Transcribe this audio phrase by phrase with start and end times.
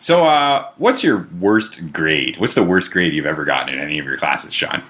[0.00, 2.38] So, uh, what's your worst grade?
[2.38, 4.82] What's the worst grade you've ever gotten in any of your classes, Sean?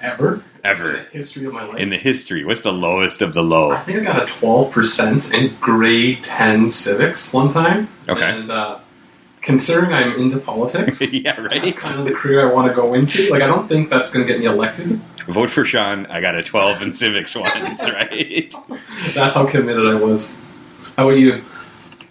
[0.00, 0.42] Ever?
[0.62, 0.92] Ever.
[0.92, 1.78] In the history of my life.
[1.78, 3.72] In the history, what's the lowest of the low?
[3.72, 7.88] I think I got a 12% in grade 10 civics one time.
[8.08, 8.24] Okay.
[8.24, 8.78] And uh,
[9.42, 11.62] considering I'm into politics, yeah, right.
[11.62, 13.30] that's kind of the career I want to go into.
[13.30, 15.00] Like, I don't think that's going to get me elected.
[15.26, 16.06] Vote for Sean.
[16.06, 18.52] I got a 12 in civics once, right?
[19.14, 20.34] That's how committed I was.
[20.96, 21.42] How about you?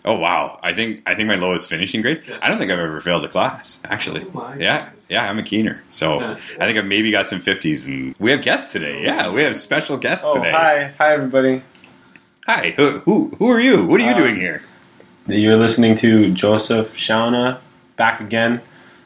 [0.05, 0.59] Oh wow!
[0.61, 2.23] I think I think my lowest finishing grade.
[2.41, 3.79] I don't think I've ever failed a class.
[3.85, 5.07] Actually, Oh my yeah, goodness.
[5.09, 5.81] yeah, I'm a keener.
[5.89, 9.01] So I think I've maybe got some 50s, and we have guests today.
[9.03, 10.51] Yeah, we have special guests Oh, today.
[10.51, 11.61] hi, hi, everybody.
[12.47, 12.71] Hi.
[12.75, 13.85] Who, who who are you?
[13.85, 14.61] What are you Uh, doing here?
[15.27, 17.59] You're listening to Joseph Shawana
[17.95, 18.59] back again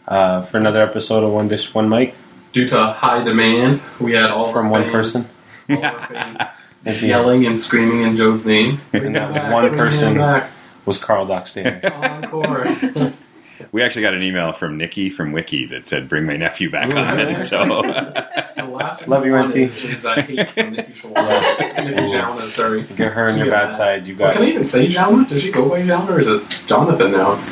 [0.08, 2.16] uh, for another episode of One Dish, One Mic
[2.54, 5.28] Due to high demand, we had all from our one fans-
[5.70, 5.78] person.
[5.78, 6.40] all our fans
[7.04, 8.80] yelling and screaming in Joe's name.
[8.94, 10.50] And that one back, bring him person- back.
[10.88, 11.84] Was Carl Dockstader.
[12.24, 13.14] Encore.
[13.72, 16.94] We actually got an email from Nikki from Wiki that said, "Bring my nephew back
[16.94, 17.44] Oh, on." really?
[17.44, 19.64] So The last Love you, one Auntie.
[19.64, 21.86] Is, is uh, hate from Nikki Shawana.
[21.86, 22.84] Nikki Shawana, sorry.
[22.84, 24.06] Get her on your bad side.
[24.06, 24.26] You got.
[24.26, 25.28] Well, can I even say Shawana?
[25.28, 27.44] Does she go by Shawana or is it Jonathan now?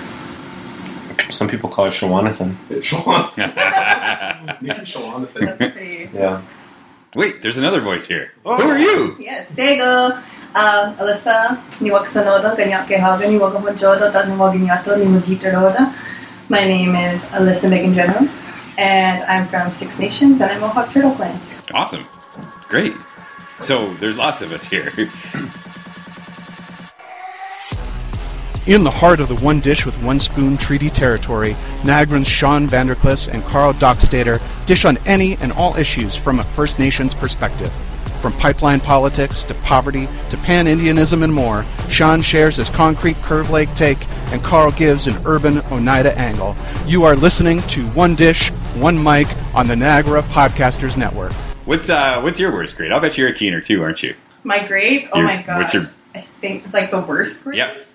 [1.31, 2.55] some people call her Shawanathan.
[2.69, 2.91] It's
[4.61, 5.39] Nikki Shawanathan.
[5.57, 6.09] That's pretty.
[6.13, 6.43] Yeah.
[7.15, 8.31] Wait, there's another voice here.
[8.43, 9.15] Who are you?
[9.19, 10.21] Yes, Sego.
[10.55, 15.93] Um, Alyssa, niwag sanoda, ganyak kehaga, niwag honjoda, tat niwag inyato, niwag gitaroda.
[16.47, 18.29] My name is Alyssa Megan General,
[18.77, 21.37] and I'm from Six Nations, and I'm a Mohawk Turtle Clan.
[21.73, 22.07] Awesome,
[22.69, 22.95] great.
[23.59, 24.93] So there's lots of us here.
[28.65, 33.27] In the heart of the One Dish with One Spoon Treaty territory, Niagara's Sean Vanderklis
[33.27, 37.73] and Carl Dockstader dish on any and all issues from a First Nations perspective.
[38.25, 43.51] From pipeline politics to poverty to pan Indianism and more, Sean shares his concrete Curve
[43.51, 43.99] Lake take
[44.31, 46.55] and Carl gives an urban Oneida angle.
[46.87, 51.33] You are listening to One Dish, One Mic on the Niagara Podcasters Network.
[51.65, 52.91] What's uh what's your worst grade?
[52.91, 54.15] I'll bet you're a keener too, aren't you?
[54.43, 55.07] My grades?
[55.13, 55.57] Oh Your- my god.
[55.59, 55.85] what's your-
[56.15, 57.57] I think like the worst grade.
[57.59, 57.85] Yep.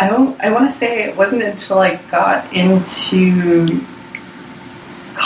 [0.00, 0.40] I don't.
[0.40, 3.66] I want to say it wasn't until I got into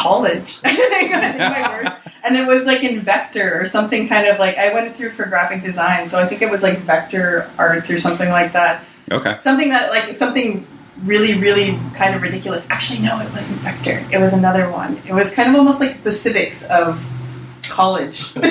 [0.02, 0.58] college.
[0.64, 4.26] I think I think my worst, and it was like in vector or something kind
[4.26, 7.50] of like I went through for graphic design, so I think it was like vector
[7.58, 8.84] arts or something like that.
[9.10, 9.38] Okay.
[9.42, 10.66] Something that like something
[11.04, 12.66] really, really kind of ridiculous.
[12.70, 14.04] Actually, no, it wasn't vector.
[14.12, 15.00] It was another one.
[15.06, 17.04] It was kind of almost like the civics of
[17.62, 18.32] college.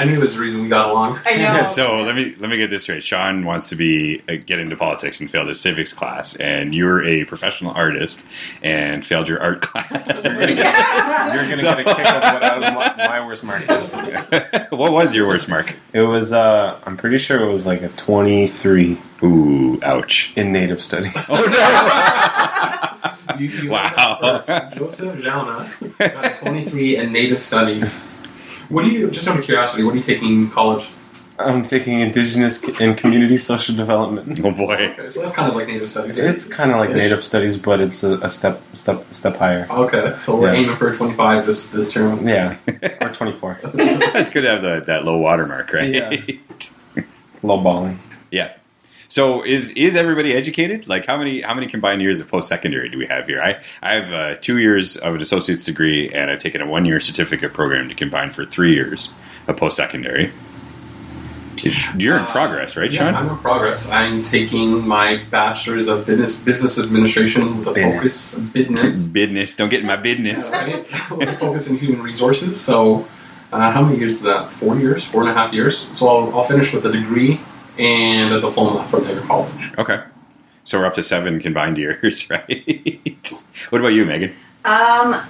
[0.00, 1.18] I knew there's a reason we got along.
[1.26, 1.66] I know.
[1.78, 3.02] So let me let me get this straight.
[3.02, 7.04] Sean wants to be uh, get into politics and failed his civics class, and you're
[7.04, 8.24] a professional artist
[8.62, 9.90] and failed your art class.
[9.92, 11.34] Yes.
[11.34, 13.92] You're gonna So- get a kick of what I my, my worst mark is.
[14.70, 15.74] what was your worst mark?
[15.92, 16.32] It was.
[16.32, 20.32] Uh, I'm pretty sure it was like a 23 Ooh, ouch.
[20.36, 21.10] in Native study.
[23.38, 24.18] You, you Wow.
[24.20, 24.74] heard that.
[24.76, 25.68] Joseph Shawana
[26.22, 28.00] got 23 in Native Studies.
[28.68, 30.88] What do you, just out of curiosity, what are you taking in college?
[31.40, 34.40] I'm taking Indigenous and Community Social Development.
[34.44, 34.74] Oh boy.
[34.74, 36.18] Okay, so that's kind of like Native Studies.
[36.18, 36.30] right?
[36.30, 36.96] It's kind of like Ish.
[36.96, 39.66] Native Studies, but it's a, a step, step, step higher.
[39.70, 40.60] Okay, so we're Yeah.
[40.62, 42.26] aiming for 25 this, this term.
[42.26, 42.56] Yeah,
[43.00, 43.60] or 24.
[43.74, 45.88] it's good to have the, that low watermark, right?
[45.88, 46.16] Yeah.
[47.44, 48.00] Low balling.
[48.32, 48.54] Yeah.
[49.10, 50.86] So is is everybody educated?
[50.86, 53.40] Like how many how many combined years of post secondary do we have here?
[53.40, 56.84] I I have uh, two years of an associate's degree, and I've taken a one
[56.84, 59.10] year certificate program to combine for three years
[59.46, 60.30] of post secondary.
[61.96, 63.14] You're in Uh, progress, right, yeah, Sean?
[63.16, 63.90] I'm in progress.
[63.90, 68.34] I'm taking my bachelor's of business business administration with a Business.
[68.34, 69.02] focus business.
[69.20, 69.54] Business.
[69.56, 70.52] Don't get in my business.
[70.52, 70.86] Yeah, right?
[71.40, 72.60] focus in human resources.
[72.60, 73.08] So,
[73.52, 74.52] uh, how many years is that?
[74.52, 75.88] Four years, four and a half years.
[75.98, 77.40] So I'll, I'll finish with a degree
[77.78, 79.72] and a diploma from Niagara College.
[79.78, 80.02] Okay.
[80.64, 83.42] So we're up to seven combined years, right?
[83.70, 84.34] what about you, Megan?
[84.64, 85.22] Um,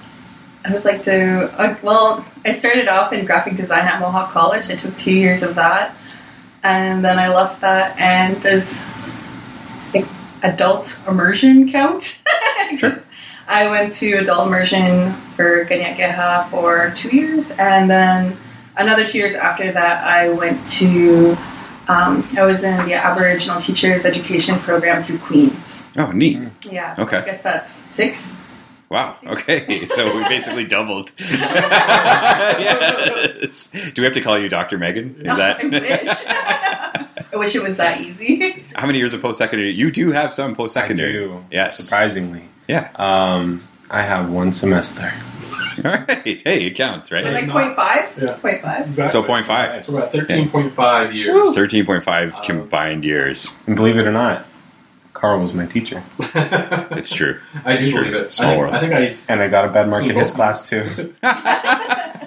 [0.65, 1.49] I would like to.
[1.57, 4.69] Uh, well, I started off in graphic design at Mohawk College.
[4.69, 5.95] I took two years of that,
[6.63, 7.97] and then I left that.
[7.97, 8.83] And does
[9.93, 10.05] like,
[10.43, 12.23] adult immersion count?
[12.77, 13.03] Sure.
[13.47, 18.37] I went to adult immersion for Ganyakeha for two years, and then
[18.77, 21.35] another two years after that, I went to.
[21.89, 25.83] Um, I was in the Aboriginal Teachers Education Program through Queens.
[25.97, 26.39] Oh, neat.
[26.63, 26.93] Yeah.
[26.93, 27.17] so Okay.
[27.17, 28.35] I guess that's six.
[28.89, 29.15] Wow.
[29.25, 29.87] Okay.
[29.95, 31.11] So we basically doubled.
[32.59, 33.67] yes.
[33.71, 34.77] Do we have to call you Dr.
[34.77, 35.15] Megan?
[35.19, 36.25] Is that I wish.
[37.33, 38.65] I wish it was that easy.
[38.75, 39.71] how many years of post secondary?
[39.71, 41.13] You do have some post I secondary.
[41.13, 41.43] do.
[41.51, 41.77] Yes.
[41.77, 42.43] Surprisingly.
[42.67, 42.89] Yeah.
[42.95, 45.11] Um, I have one semester.
[45.85, 46.09] All right.
[46.25, 47.23] Hey, it counts, right?
[47.25, 48.17] Like not- point five?
[48.21, 48.35] Yeah.
[48.37, 48.85] Point five.
[48.85, 49.11] Exactly.
[49.11, 49.85] So point five.
[49.85, 51.55] So we're at 13.5 years.
[51.55, 53.55] Thirteen point five Um, combined years.
[53.67, 54.45] And believe it or not,
[55.13, 57.39] Carl was my teacher, It's true.
[57.65, 58.01] I do It's true.
[58.03, 58.31] believe it.
[58.33, 58.73] Small I think, world.
[58.75, 60.83] I think I and I got a bad mark in his class too.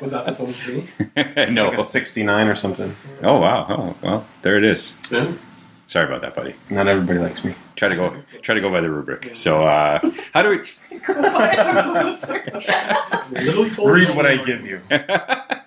[0.01, 1.51] was that the 23.
[1.55, 1.69] no.
[1.69, 2.95] like a sixty-nine or something.
[3.23, 3.67] Oh wow.
[3.69, 4.27] Oh well.
[4.43, 4.99] There it is.
[5.11, 5.33] Yeah.
[5.93, 6.55] Sorry about that, buddy.
[6.71, 7.55] Not everybody likes me.
[7.77, 8.17] Try to go.
[8.41, 9.33] Try to go by the rubric.
[9.35, 10.01] So, uh,
[10.33, 10.57] how do we?
[13.85, 14.81] Read what I give you.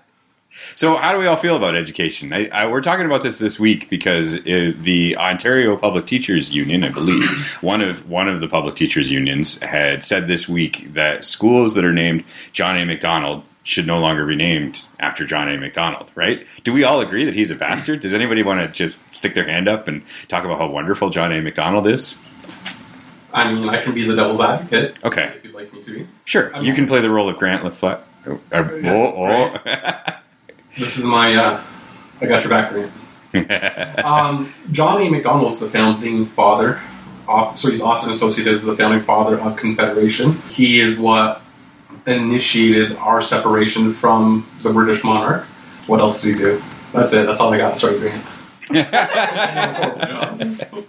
[0.76, 2.34] So, how do we all feel about education?
[2.34, 6.84] I, I, we're talking about this this week because uh, the Ontario Public Teachers Union,
[6.84, 11.24] I believe, one of one of the public teachers unions had said this week that
[11.24, 12.86] schools that are named John A.
[12.86, 15.58] Macdonald should no longer be named after John A.
[15.58, 16.12] Macdonald.
[16.16, 16.46] Right?
[16.64, 18.00] Do we all agree that he's a bastard?
[18.00, 21.32] Does anybody want to just stick their hand up and talk about how wonderful John
[21.32, 21.42] A.
[21.42, 22.20] Macdonald is?
[23.34, 24.96] I mean, I can be the devil's advocate.
[25.04, 25.34] Okay.
[25.36, 26.08] If you'd like me to be.
[26.24, 28.02] Sure, you can play the role of Grant LaFleur.
[28.28, 30.16] Oh, oh, oh.
[30.78, 31.64] This is my, uh,
[32.22, 32.92] I got your back, Grant.
[34.06, 35.10] Um, John A.
[35.10, 36.82] Macdonald's the founding father.
[37.28, 40.42] Oft- So he's often associated as the founding father of Confederation.
[40.50, 41.42] He is what
[42.08, 45.44] initiated our separation from the British monarch.
[45.88, 46.64] What else did he do?
[46.94, 47.26] That's it.
[47.26, 47.78] That's all I got.
[47.78, 48.24] Sorry, Grant.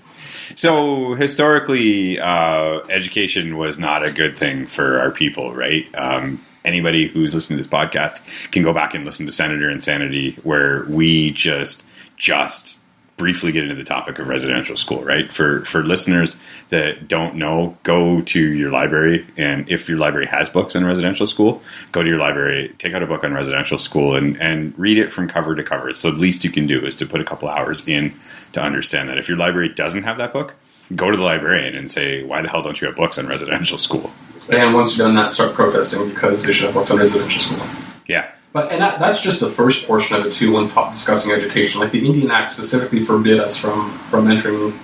[0.55, 5.87] So historically, uh, education was not a good thing for our people, right?
[5.95, 10.39] Um, anybody who's listening to this podcast can go back and listen to Senator Insanity,
[10.43, 11.85] where we just
[12.17, 12.81] just
[13.17, 15.33] briefly get into the topic of residential school, right?
[15.33, 16.37] For for listeners
[16.69, 21.27] that don't know, go to your library, and if your library has books on residential
[21.27, 24.99] school, go to your library, take out a book on residential school, and and read
[24.99, 25.89] it from cover to cover.
[25.89, 28.15] It's the least you can do is to put a couple hours in
[28.53, 29.19] to understand that.
[29.19, 30.55] If your library doesn't have that book,
[30.95, 33.79] go to the librarian and say, "Why the hell don't you have books on residential
[33.79, 34.13] school?"
[34.49, 37.67] And once you've done that, start protesting because they should have books on residential school.
[38.07, 40.53] Yeah, But and that, that's just the first portion of it too.
[40.53, 44.79] When talk, discussing education, like the Indian Act specifically forbid us from from entering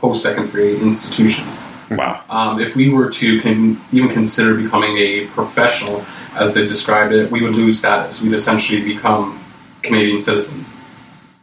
[0.00, 1.58] post-secondary institutions.
[1.90, 6.04] wow, Um, if we were to con- even consider becoming a professional,
[6.36, 8.20] as they described it, we would lose status.
[8.22, 9.42] We'd essentially become
[9.82, 10.72] Canadian citizens.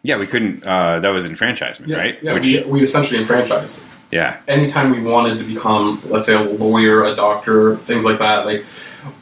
[0.03, 0.17] yeah.
[0.17, 0.63] We couldn't.
[0.65, 2.17] Uh, that was enfranchisement, right?
[2.21, 3.81] Yeah, we, we essentially enfranchised.
[4.11, 8.45] Yeah, anytime we wanted to become, let's say, a lawyer, a doctor, things like that,
[8.45, 8.65] like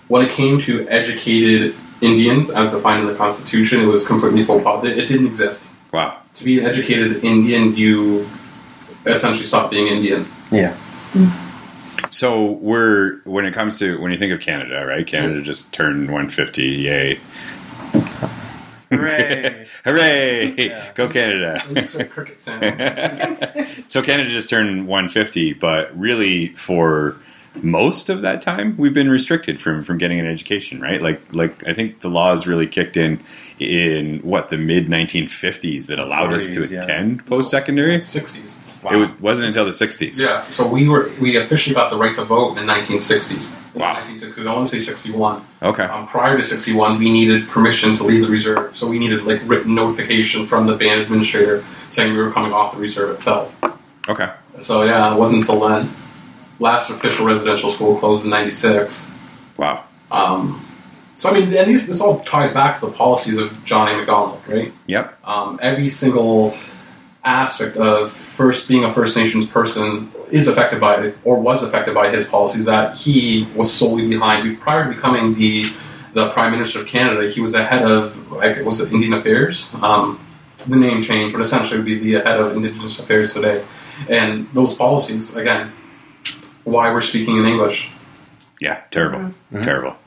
[0.07, 4.63] when it came to educated Indians, as defined in the Constitution, it was completely faux
[4.63, 4.83] pas.
[4.83, 5.69] It, it didn't exist.
[5.91, 6.19] wow.
[6.35, 8.27] To be an educated Indian, you
[9.05, 10.27] essentially stop being Indian.
[10.51, 10.73] Yeah.
[11.13, 12.09] Hmm.
[12.09, 15.05] So we're when it comes to when you think of Canada, right?
[15.05, 16.63] Canada just turned 150.
[16.63, 17.19] Yay!
[18.95, 19.67] Hooray.
[19.83, 20.55] Hooray!
[20.55, 20.91] Yeah.
[20.95, 21.63] Go Canada!
[21.69, 22.81] It's cricket sounds.
[23.87, 27.17] so Canada just turned 150, but really for
[27.61, 31.01] most of that time we've been restricted from from getting an education, right?
[31.01, 33.21] Like like I think the laws really kicked in
[33.59, 36.79] in what the mid 1950s that allowed us to 40s, yeah.
[36.79, 37.99] attend post secondary.
[38.01, 38.57] 60s.
[38.91, 40.21] It was, wasn't until the 60s.
[40.21, 43.55] Yeah, so we were we officially got the right to vote in 1960s.
[43.73, 43.95] Wow.
[43.95, 44.45] 1960s.
[44.45, 45.45] I want to say 61.
[45.61, 45.83] Okay.
[45.83, 48.77] Um, prior to 61, we needed permission to leave the reserve.
[48.77, 52.73] So we needed like written notification from the band administrator saying we were coming off
[52.73, 53.53] the reserve itself.
[54.07, 54.31] Okay.
[54.59, 55.91] So yeah, it wasn't until then.
[56.59, 59.09] Last official residential school closed in '96.
[59.57, 59.85] Wow.
[60.11, 60.65] Um,
[61.15, 63.97] so I mean, and these, this all ties back to the policies of John A.
[63.97, 64.73] Macdonald, right?
[64.87, 65.27] Yep.
[65.27, 66.55] Um, every single
[67.23, 71.93] aspect of first being a First Nations person is affected by it or was affected
[71.93, 74.59] by his policies that he was solely behind.
[74.59, 75.71] Prior to becoming the
[76.13, 79.69] the Prime Minister of Canada, he was the head of like was it Indian Affairs?
[79.81, 80.19] Um,
[80.67, 83.63] the name changed, but essentially would be the head of Indigenous Affairs today.
[84.09, 85.71] And those policies, again,
[86.63, 87.89] why we're speaking in English.
[88.59, 89.97] Yeah, terrible, terrible.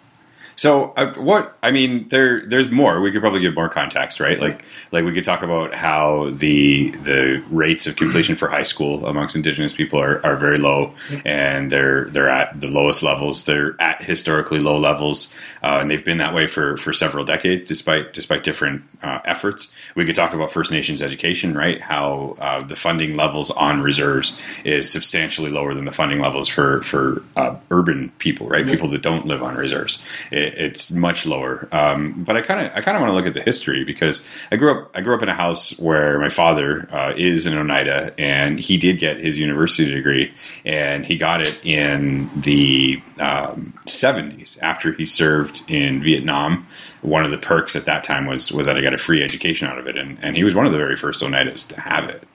[0.56, 3.00] So, uh, what I mean, there, there's more.
[3.02, 4.40] We could probably give more context, right?
[4.40, 9.06] Like, like we could talk about how the the rates of completion for high school
[9.06, 10.94] amongst Indigenous people are, are very low,
[11.26, 13.44] and they're they're at the lowest levels.
[13.44, 15.32] They're at historically low levels,
[15.62, 19.70] uh, and they've been that way for, for several decades, despite despite different uh, efforts.
[19.94, 21.82] We could talk about First Nations education, right?
[21.82, 26.80] How uh, the funding levels on reserves is substantially lower than the funding levels for
[26.82, 28.66] for uh, urban people, right?
[28.66, 30.02] People that don't live on reserves.
[30.30, 31.69] It, it's much lower.
[31.73, 34.25] Um, but I kind of I kind of want to look at the history because
[34.50, 37.57] I grew up I grew up in a house where my father uh, is an
[37.57, 40.33] Oneida and he did get his university degree
[40.65, 46.67] and he got it in the um, 70s after he served in Vietnam.
[47.03, 49.69] One of the perks at that time was was that I got a free education
[49.69, 52.09] out of it, and, and he was one of the very first Oneidas to have
[52.09, 52.26] it.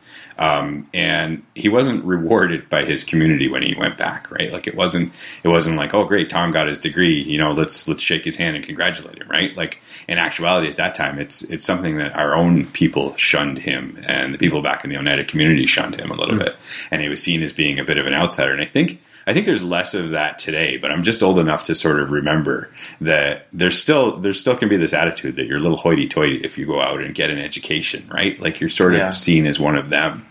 [0.41, 4.51] Um, and he wasn't rewarded by his community when he went back, right?
[4.51, 7.21] Like it wasn't, it wasn't like, oh, great, Tom got his degree.
[7.21, 9.55] You know, let's let's shake his hand and congratulate him, right?
[9.55, 14.03] Like in actuality, at that time, it's it's something that our own people shunned him,
[14.07, 16.55] and the people back in the Oneida community shunned him a little bit,
[16.89, 18.51] and he was seen as being a bit of an outsider.
[18.51, 21.65] And I think I think there's less of that today, but I'm just old enough
[21.65, 25.57] to sort of remember that there's still there still can be this attitude that you're
[25.57, 28.39] a little hoity-toity if you go out and get an education, right?
[28.39, 29.09] Like you're sort of Yeah.
[29.11, 30.25] seen as one of them.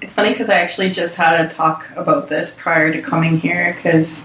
[0.00, 3.74] It's funny because I actually just had a talk about this prior to coming here
[3.74, 4.22] because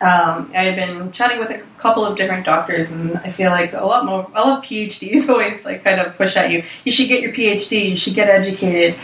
[0.00, 3.72] um, I had been chatting with a couple of different doctors, and I feel like
[3.72, 6.64] a lot more, a lot of PhDs always like kind of push at you.
[6.84, 7.90] You should get your PhD.
[7.90, 8.98] You should get educated.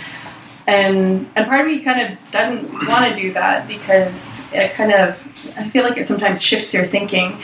[0.67, 4.93] And and part of me kind of doesn't want to do that because it kind
[4.93, 5.17] of
[5.57, 7.41] I feel like it sometimes shifts your thinking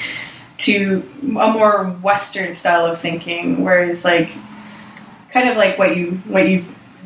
[0.58, 4.30] to a more Western style of thinking, whereas like
[5.30, 6.64] kind of like what you what you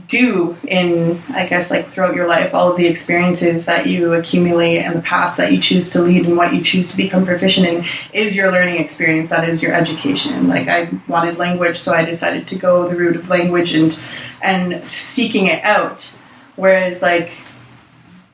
[0.08, 4.78] do in I guess like throughout your life, all of the experiences that you accumulate
[4.78, 7.66] and the paths that you choose to lead and what you choose to become proficient
[7.66, 9.30] in is your learning experience.
[9.30, 10.48] That is your education.
[10.48, 13.98] Like I wanted language, so I decided to go the route of language and
[14.42, 16.16] and seeking it out.
[16.56, 17.30] Whereas like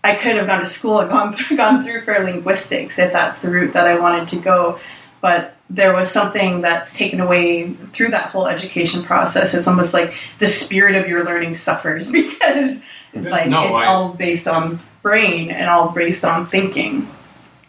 [0.05, 3.41] I could have gone to school and gone through, gone through for linguistics if that's
[3.41, 4.79] the route that I wanted to go.
[5.21, 9.55] But there was something that's taken away through that whole education process.
[9.55, 12.83] It's almost like the spirit of your learning suffers because
[13.15, 17.09] like No, it's I- all based on brain and all based on thinking.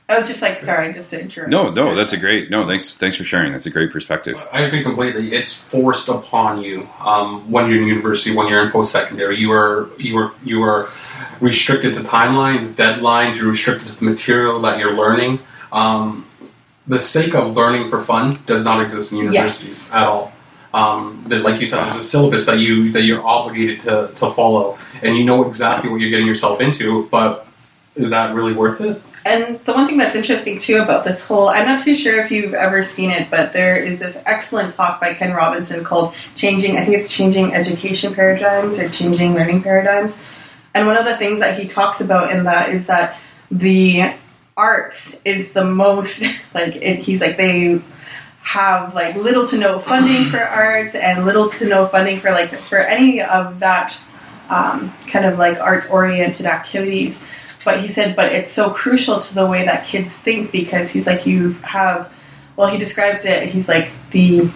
[0.07, 1.49] I was just like, sorry, just to interrupt.
[1.49, 2.67] No, no, that's a great no.
[2.67, 3.51] Thanks, thanks for sharing.
[3.53, 4.39] That's a great perspective.
[4.51, 5.33] I agree completely.
[5.33, 9.39] It's forced upon you um, when you're in university, when you're in post secondary.
[9.39, 10.89] You are you are you are
[11.41, 13.37] restricted to timelines, deadlines.
[13.37, 15.39] You're restricted to the material that you're learning.
[15.71, 16.27] Um,
[16.87, 20.31] the sake of learning for fun does not exist in universities at all.
[20.73, 24.31] Um, that, like you said, there's a syllabus that you that you're obligated to, to
[24.31, 27.07] follow, and you know exactly what you're getting yourself into.
[27.07, 27.47] But
[27.95, 29.01] is that really worth it?
[29.25, 32.29] And the one thing that's interesting too about this whole, I'm not too sure if
[32.29, 36.77] you've ever seen it, but there is this excellent talk by Ken Robinson called Changing,
[36.77, 40.21] I think it's Changing Education Paradigms or Changing Learning Paradigms.
[40.75, 43.17] And one of the things that he talks about in that is that
[43.49, 44.13] the
[44.57, 47.81] arts is the most, like, it, he's like, they
[48.45, 52.53] have like little to no funding for arts and little to no funding for like
[52.53, 53.99] for any of that
[54.49, 57.19] um, kind of like arts oriented activities.
[57.65, 61.07] But he said but it's so crucial to the way that kids think because he's
[61.07, 62.13] like you have
[62.55, 64.47] well he describes it he's like the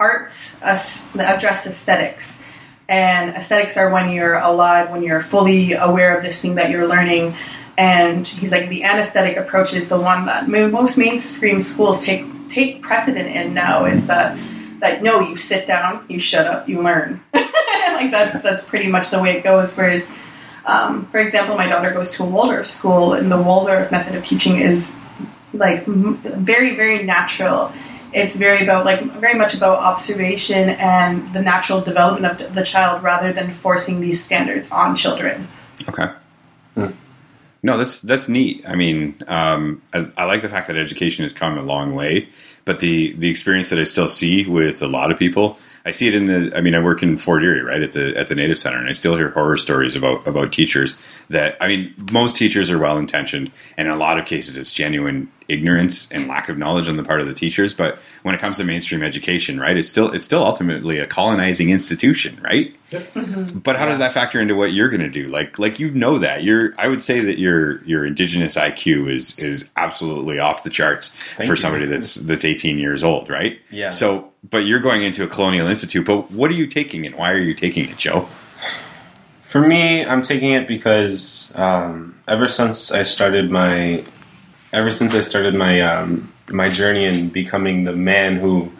[0.00, 2.42] arts us address aesthetics.
[2.88, 6.86] And aesthetics are when you're alive when you're fully aware of this thing that you're
[6.86, 7.34] learning
[7.76, 12.82] and he's like the anesthetic approach is the one that most mainstream schools take take
[12.82, 14.38] precedent in now is that
[14.80, 17.22] that no you sit down you shut up you learn.
[17.94, 19.76] Like that's that's pretty much the way it goes.
[19.76, 20.10] Whereas
[20.66, 24.24] um, for example my daughter goes to a waldorf school and the waldorf method of
[24.24, 24.92] teaching is
[25.52, 27.72] like very very natural.
[28.12, 33.04] It's very about like very much about observation and the natural development of the child
[33.04, 35.46] rather than forcing these standards on children.
[35.88, 36.08] Okay.
[37.64, 38.62] No, that's that's neat.
[38.68, 42.28] I mean, um, I, I like the fact that education has come a long way,
[42.66, 46.08] but the the experience that I still see with a lot of people, I see
[46.08, 46.56] it in the.
[46.56, 48.88] I mean, I work in Fort Erie, right at the at the Native Center, and
[48.88, 50.94] I still hear horror stories about about teachers.
[51.28, 54.72] That I mean, most teachers are well intentioned, and in a lot of cases, it's
[54.72, 57.74] genuine ignorance and lack of knowledge on the part of the teachers.
[57.74, 61.68] But when it comes to mainstream education, right, it's still it's still ultimately a colonizing
[61.70, 62.74] institution, right?
[62.90, 63.58] Mm-hmm.
[63.58, 65.28] But how does that factor into what you're going to do?
[65.28, 66.74] Like, like you know that you're.
[66.78, 71.46] I would say that your your indigenous IQ is is absolutely off the charts Thank
[71.46, 71.56] for you.
[71.56, 73.58] somebody that's that's 18 years old, right?
[73.70, 73.90] Yeah.
[73.90, 76.06] So, but you're going into a colonial institute.
[76.06, 78.28] But what are you taking, and why are you taking it, Joe?
[79.42, 84.04] For me, I'm taking it because um, ever since I started my,
[84.72, 88.70] ever since I started my um, my journey in becoming the man who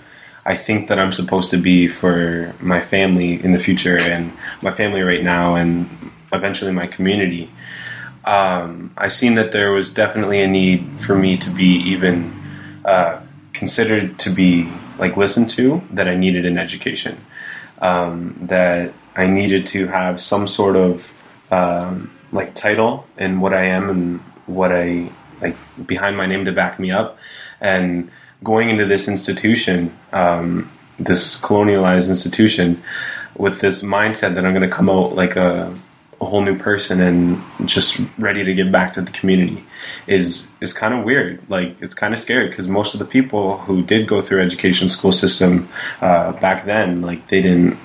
[0.45, 4.73] I think that I'm supposed to be for my family in the future and my
[4.73, 5.89] family right now and
[6.33, 7.51] eventually my community.
[8.25, 12.35] Um, I seen that there was definitely a need for me to be even
[12.85, 13.21] uh,
[13.53, 15.83] considered to be like listened to.
[15.93, 17.25] That I needed an education.
[17.79, 21.13] Um, that I needed to have some sort of
[21.51, 25.11] um, like title in what I am and what I
[25.41, 27.19] like behind my name to back me up.
[27.61, 28.11] And
[28.43, 32.83] going into this institution, um, this colonialized institution,
[33.37, 35.75] with this mindset that I'm going to come out like a,
[36.21, 39.65] a whole new person and just ready to give back to the community
[40.07, 41.43] is is kind of weird.
[41.49, 44.89] Like it's kind of scary because most of the people who did go through education
[44.89, 45.69] school system
[46.01, 47.79] uh, back then, like they didn't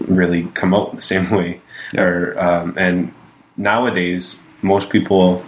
[0.00, 1.60] really come out the same way.
[1.92, 2.02] Yeah.
[2.02, 3.12] Or um, and
[3.56, 5.44] nowadays, most people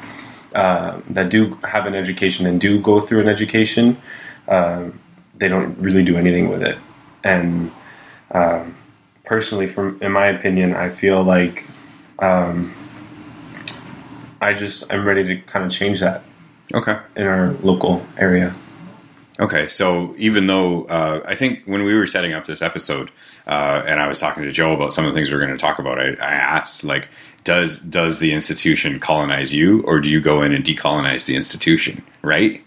[0.54, 4.00] uh, that do have an education and do go through an education,
[4.48, 4.88] uh,
[5.36, 6.78] they don't really do anything with it.
[7.22, 7.72] And
[8.30, 8.76] um,
[9.24, 11.64] personally, from in my opinion, I feel like
[12.18, 12.74] um,
[14.40, 16.22] I just I'm ready to kind of change that
[16.74, 16.96] Okay.
[17.16, 18.54] in our local area.
[19.38, 23.10] Okay, so even though uh, I think when we were setting up this episode,
[23.46, 25.52] uh, and I was talking to Joe about some of the things we are going
[25.52, 27.10] to talk about, I, I asked like,
[27.44, 32.02] does does the institution colonize you, or do you go in and decolonize the institution?
[32.22, 32.64] Right?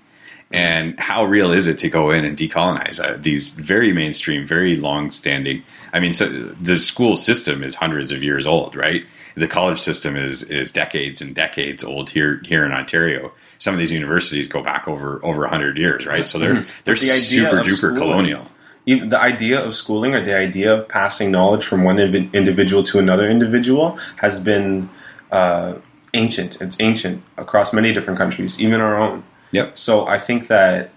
[0.51, 4.75] And how real is it to go in and decolonize uh, these very mainstream, very
[4.77, 5.63] long-standing?
[5.93, 9.03] I mean, so the school system is hundreds of years old, right?
[9.35, 13.31] The college system is is decades and decades old here here in Ontario.
[13.59, 16.27] Some of these universities go back over over hundred years, right?
[16.27, 18.47] So they're they're the super duper schooling- colonial.
[18.85, 23.29] the idea of schooling or the idea of passing knowledge from one individual to another
[23.29, 24.89] individual has been
[25.31, 25.75] uh,
[26.15, 26.59] ancient.
[26.59, 29.23] It's ancient across many different countries, even our own.
[29.51, 29.77] Yep.
[29.77, 30.91] So I think that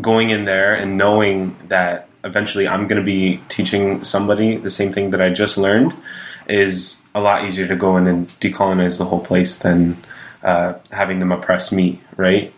[0.00, 4.92] going in there and knowing that eventually I'm going to be teaching somebody the same
[4.92, 5.94] thing that I just learned
[6.48, 9.96] is a lot easier to go in and decolonize the whole place than
[10.42, 12.52] uh, having them oppress me, right?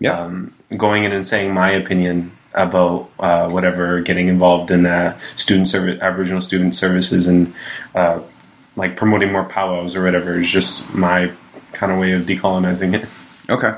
[0.00, 0.18] Yeah.
[0.18, 5.66] um, going in and saying my opinion about uh, whatever, getting involved in uh, student
[5.66, 7.52] service, Aboriginal student services, and
[7.94, 8.20] uh,
[8.76, 11.32] like promoting more powwows or whatever is just my
[11.72, 13.08] kind of way of decolonizing it.
[13.50, 13.72] Okay.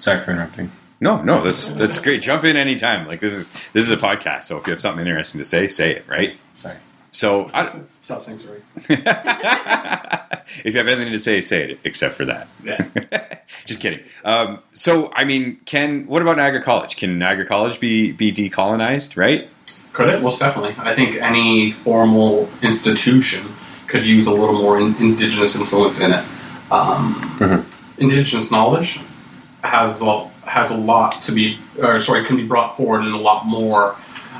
[0.00, 0.72] Sorry for interrupting.
[0.98, 2.22] No, no, that's that's great.
[2.22, 3.06] Jump in anytime.
[3.06, 5.68] Like this is this is a podcast, so if you have something interesting to say,
[5.68, 6.08] say it.
[6.08, 6.38] Right.
[6.54, 6.76] Sorry.
[7.12, 8.62] So, I, Stop saying sorry.
[8.76, 8.88] if
[10.64, 11.80] you have anything to say, say it.
[11.84, 12.48] Except for that.
[12.62, 12.86] Yeah.
[13.66, 14.00] Just kidding.
[14.24, 16.96] Um, so, I mean, can what about Niagara College?
[16.96, 19.16] Can Niagara College be be decolonized?
[19.16, 19.48] Right.
[19.92, 20.22] Could it?
[20.22, 20.74] Most definitely.
[20.78, 23.54] I think any formal institution
[23.86, 26.24] could use a little more in, indigenous influence in it.
[26.70, 27.66] Um,
[27.98, 29.00] Indigenous knowledge
[29.62, 33.20] has a, has a lot to be, or sorry, can be brought forward in a
[33.20, 33.96] lot more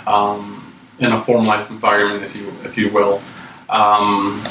[0.06, 3.22] um, in a formalized environment, if you if you will.
[3.68, 4.42] Um,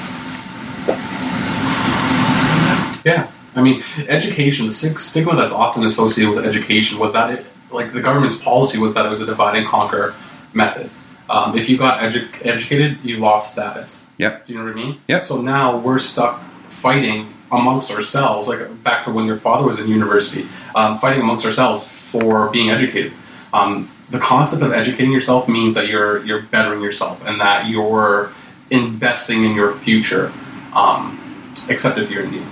[3.06, 4.68] yeah, I mean, education.
[4.68, 8.94] The stigma that's often associated with education was that it, like the government's policy was
[8.94, 10.16] that it was a divide and conquer
[10.54, 10.90] method.
[11.30, 14.04] Um, if you got edu- educated, you lost status.
[14.18, 14.48] Yep.
[14.48, 15.02] Do you know what I mean?
[15.08, 15.26] Yep.
[15.26, 19.88] So now we're stuck fighting amongst ourselves, like back to when your father was in
[19.88, 23.14] university, um, fighting amongst ourselves for being educated.
[23.54, 28.32] Um, the concept of educating yourself means that you're you're bettering yourself and that you're
[28.70, 30.32] investing in your future.
[30.74, 31.20] Um,
[31.68, 32.46] except if you're Indian,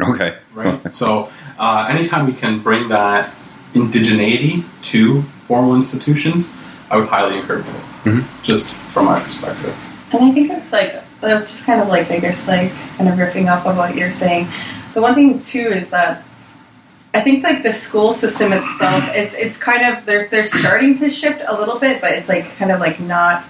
[0.00, 0.36] Okay.
[0.54, 0.94] right?
[0.94, 3.34] so uh, anytime we can bring that
[3.74, 6.50] indigeneity to formal institutions,
[6.90, 7.72] I would highly encourage it.
[8.04, 8.42] Mm-hmm.
[8.42, 9.76] Just from my perspective.
[10.12, 13.16] And I think it's like uh, just kind of like I guess like kind of
[13.16, 14.48] riffing off of what you're saying.
[14.94, 16.24] The one thing too is that
[17.12, 21.10] I think like the school system itself, it's it's kind of they're they're starting to
[21.10, 23.44] shift a little bit, but it's like kind of like not.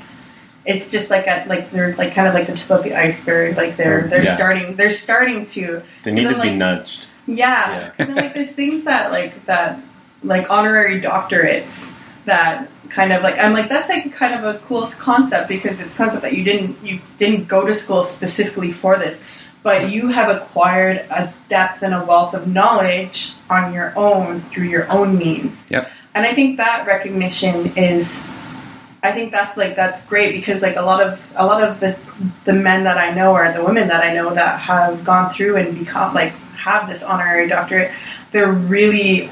[0.66, 3.56] It's just like at like they're like kind of like the tip of the iceberg.
[3.56, 4.35] Like they're they're Yeah.
[4.35, 5.83] starting they're starting to.
[6.04, 7.06] They need to I'm be nudged.
[7.26, 8.20] Yeah, because Yeah.
[8.22, 9.80] like there's things that like that
[10.22, 11.92] like honorary doctorates
[12.24, 15.94] that kind of like I'm like that's like kind of a cool concept because it's
[15.94, 19.22] a concept that you didn't you didn't go to school specifically for this,
[19.62, 24.66] but you have acquired a depth and a wealth of knowledge on your own through
[24.66, 25.62] your own means.
[25.68, 25.90] Yep.
[26.14, 28.28] And I think that recognition is
[29.02, 31.96] I think that's like that's great because like a lot of a lot of the
[32.44, 35.56] the men that I know or the women that I know that have gone through
[35.56, 37.92] and become like have this honorary doctorate,
[38.33, 39.30] they're really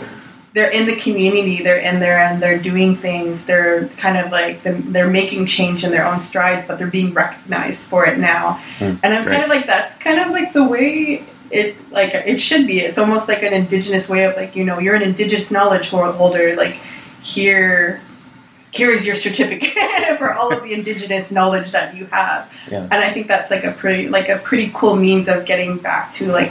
[0.59, 3.47] they're in the community, they're in there and they're doing things.
[3.47, 7.85] They're kind of like they're making change in their own strides, but they're being recognized
[7.85, 8.55] for it now.
[8.79, 9.35] Hmm, and I'm great.
[9.35, 12.81] kind of like that's kind of like the way it like it should be.
[12.81, 16.57] It's almost like an indigenous way of like you know you're an indigenous knowledge holder.
[16.57, 16.81] Like
[17.23, 18.01] here,
[18.73, 19.75] here is your certificate
[20.19, 22.51] for all of the indigenous knowledge that you have.
[22.69, 22.83] Yeah.
[22.83, 26.11] And I think that's like a pretty like a pretty cool means of getting back
[26.15, 26.51] to like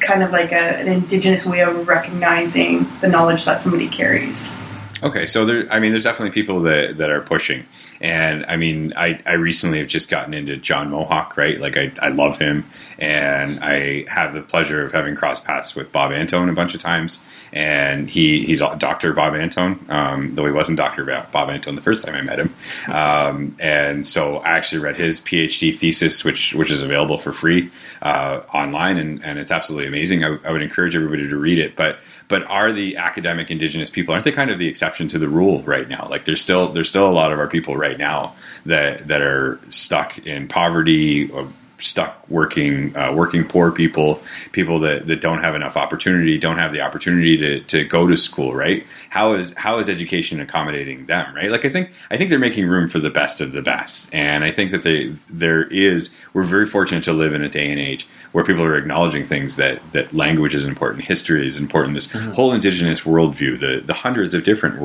[0.00, 4.56] kind of like a, an indigenous way of recognizing the knowledge that somebody carries.
[5.00, 7.66] Okay, so there, I mean, there's definitely people that, that are pushing,
[8.00, 11.60] and I mean, I, I recently have just gotten into John Mohawk, right?
[11.60, 12.66] Like, I, I love him,
[12.98, 16.80] and I have the pleasure of having crossed paths with Bob Antone a bunch of
[16.80, 17.20] times,
[17.52, 22.04] and he he's Doctor Bob Antone, um, though he wasn't Doctor Bob Antone the first
[22.04, 22.54] time I met him,
[22.86, 27.70] um, and so I actually read his PhD thesis, which which is available for free
[28.00, 30.24] uh, online, and, and it's absolutely amazing.
[30.24, 34.12] I, I would encourage everybody to read it, but but are the academic indigenous people
[34.12, 36.06] aren't they kind of the exception to the rule right now?
[36.08, 38.34] Like there's still there's still a lot of our people right right now
[38.66, 44.20] that that are stuck in poverty or stuck working uh, working poor people
[44.52, 48.16] people that, that don't have enough opportunity don't have the opportunity to, to go to
[48.16, 48.86] school right?
[49.10, 51.50] How is how is education accommodating them right?
[51.50, 54.08] Like i think i think they're making room for the best of the best.
[54.12, 57.70] And i think that they there is we're very fortunate to live in a day
[57.70, 61.94] and age where people are acknowledging things that that language is important history is important
[61.94, 62.32] this Mm-hmm.
[62.32, 64.76] whole indigenous worldview the the hundreds of different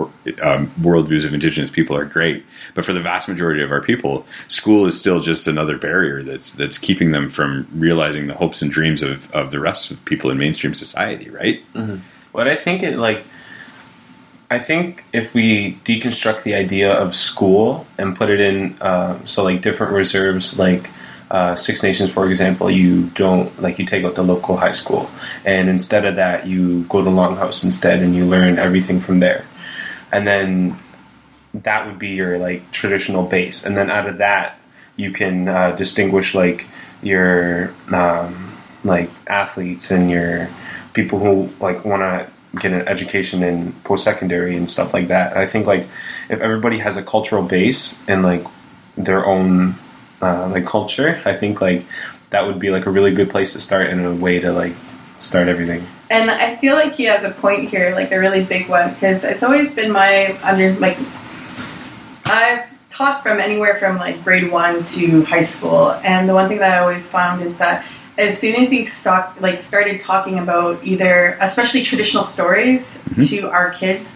[0.42, 2.46] um, worldviews of indigenous people are great.
[2.76, 6.52] But for the vast majority of our people school is still just another barrier that's
[6.52, 10.30] that's keeping them from realizing the hopes and dreams of, of the rest of people
[10.30, 11.64] in mainstream society right?
[12.34, 13.24] What I think it like,
[14.50, 19.44] I think if we deconstruct the idea of school and put it in, uh, so
[19.44, 20.90] like different reserves, like
[21.32, 25.10] uh, Six Nations, for example, you don't like you take out the local high school,
[25.46, 29.46] and instead of that, you go to Longhouse instead, and you learn everything from there,
[30.12, 30.78] and then
[31.54, 34.60] that would be your like traditional base, and then out of that,
[34.96, 36.68] you can uh, distinguish like
[37.02, 40.50] your um, like athletes and your
[40.94, 42.28] people who like want to
[42.60, 45.36] get an education in post secondary and stuff like that.
[45.36, 45.88] I think like
[46.30, 48.46] if everybody has a cultural base and like
[48.96, 49.76] their own
[50.22, 51.86] uh, like culture, I think like
[52.30, 54.74] that would be like a really good place to start and a way to like
[55.20, 55.86] start everything.
[56.10, 59.24] And I feel like he has a point here, like a really big one, because
[59.24, 60.98] it's always been my under like
[62.26, 62.63] I've
[62.94, 66.78] taught from anywhere from like grade one to high school, and the one thing that
[66.78, 67.86] I always found is that
[68.18, 73.24] as soon as you stop, like started talking about either, especially traditional stories mm-hmm.
[73.26, 74.16] to our kids,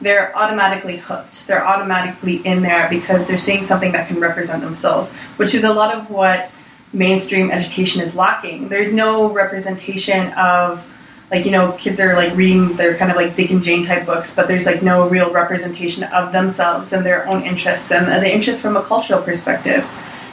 [0.00, 1.46] they're automatically hooked.
[1.46, 5.72] They're automatically in there because they're seeing something that can represent themselves, which is a
[5.72, 6.50] lot of what
[6.92, 8.68] mainstream education is lacking.
[8.68, 10.84] There's no representation of
[11.30, 14.06] like you know kids are like reading their kind of like Dick and Jane type
[14.06, 18.32] books, but there's like no real representation of themselves and their own interests and the
[18.32, 19.84] interests from a cultural perspective.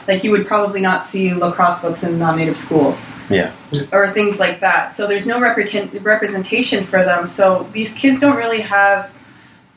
[0.06, 2.96] Like you would probably not see lacrosse books in a non-native school
[3.30, 3.52] Yeah.
[3.90, 4.94] or things like that.
[4.94, 7.26] So there's no represent- representation for them.
[7.26, 9.10] So these kids don't really have.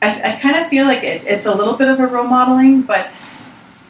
[0.02, 2.82] I, I kind of feel like it, it's a little bit of a role modeling,
[2.82, 3.08] but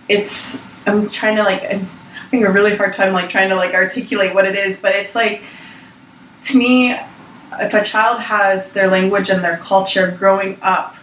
[0.09, 0.63] it's.
[0.87, 1.63] I'm trying to like.
[1.65, 1.81] I'm
[2.25, 5.15] having a really hard time like trying to like articulate what it is, but it's
[5.15, 5.43] like
[6.45, 6.97] to me,
[7.61, 10.97] if a child has their language and their culture growing up,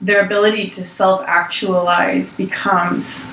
[0.00, 3.28] their ability to self-actualize becomes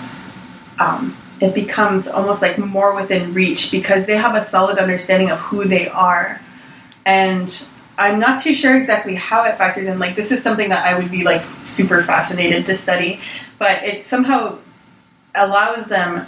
[0.79, 5.39] um, it becomes almost like more within reach because they have a solid understanding of
[5.39, 6.41] who they are.
[7.05, 9.99] And I'm not too sure exactly how it factors in.
[9.99, 13.19] Like, this is something that I would be like super fascinated to study,
[13.59, 14.57] but it somehow
[15.35, 16.25] allows them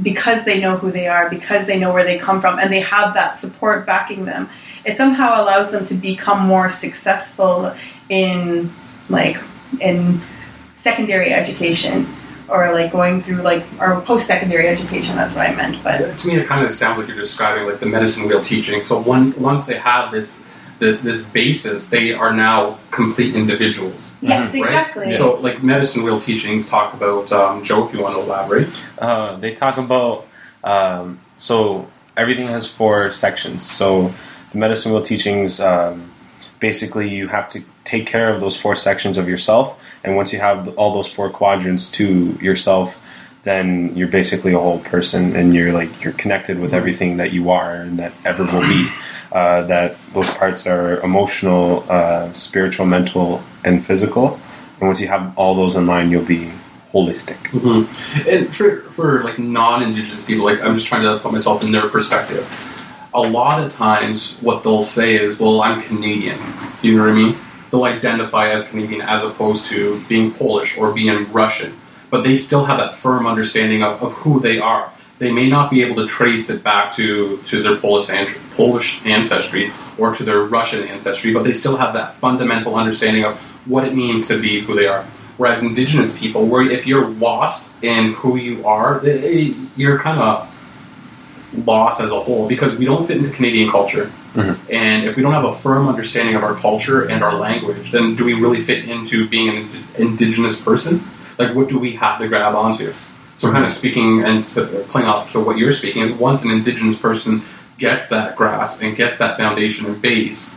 [0.00, 2.80] because they know who they are, because they know where they come from, and they
[2.80, 4.48] have that support backing them.
[4.84, 7.74] It somehow allows them to become more successful
[8.08, 8.72] in
[9.08, 9.38] like
[9.80, 10.20] in
[10.74, 12.06] secondary education
[12.48, 15.16] or like going through like or post secondary education.
[15.16, 15.82] That's what I meant.
[15.82, 18.84] But to me, it kind of sounds like you're describing like the medicine wheel teaching.
[18.84, 20.42] So one, once they have this
[20.78, 24.12] the, this basis, they are now complete individuals.
[24.20, 24.64] yes, right?
[24.64, 25.12] exactly.
[25.12, 28.68] So like medicine wheel teachings talk about um, Joe, if you want to elaborate.
[28.98, 30.26] Uh, they talk about
[30.64, 33.62] um, so everything has four sections.
[33.68, 34.12] So
[34.52, 36.12] the medicine wheel teachings um,
[36.62, 40.38] basically you have to take care of those four sections of yourself, and once you
[40.38, 43.02] have all those four quadrants to yourself,
[43.42, 47.50] then you're basically a whole person, and you're like you're connected with everything that you
[47.50, 48.88] are and that ever will be.
[49.32, 54.38] Uh, that those parts are emotional, uh, spiritual, mental, and physical.
[54.78, 56.52] And once you have all those in line, you'll be
[56.92, 57.38] holistic.
[58.28, 61.88] And for for like non-indigenous people, like I'm just trying to put myself in their
[61.88, 62.46] perspective.
[63.14, 66.38] A lot of times, what they'll say is, "Well, I'm Canadian."
[66.80, 67.36] Do you know what I mean?
[67.70, 71.74] They'll identify as Canadian as opposed to being Polish or being Russian,
[72.10, 74.90] but they still have that firm understanding of, of who they are.
[75.18, 79.00] They may not be able to trace it back to, to their Polish, an- Polish
[79.04, 83.84] ancestry or to their Russian ancestry, but they still have that fundamental understanding of what
[83.84, 85.04] it means to be who they are.
[85.36, 90.48] Whereas Indigenous people, where if you're lost in who you are, eh, you're kind of
[91.54, 94.10] lost as a whole because we don't fit into Canadian culture.
[94.34, 94.72] Mm-hmm.
[94.72, 98.16] And if we don't have a firm understanding of our culture and our language, then
[98.16, 101.02] do we really fit into being an ind- Indigenous person?
[101.38, 102.94] Like, what do we have to grab onto?
[103.38, 106.50] So, kind of speaking and to, playing off to what you're speaking is once an
[106.50, 107.42] Indigenous person
[107.76, 110.54] gets that grasp and gets that foundation and base,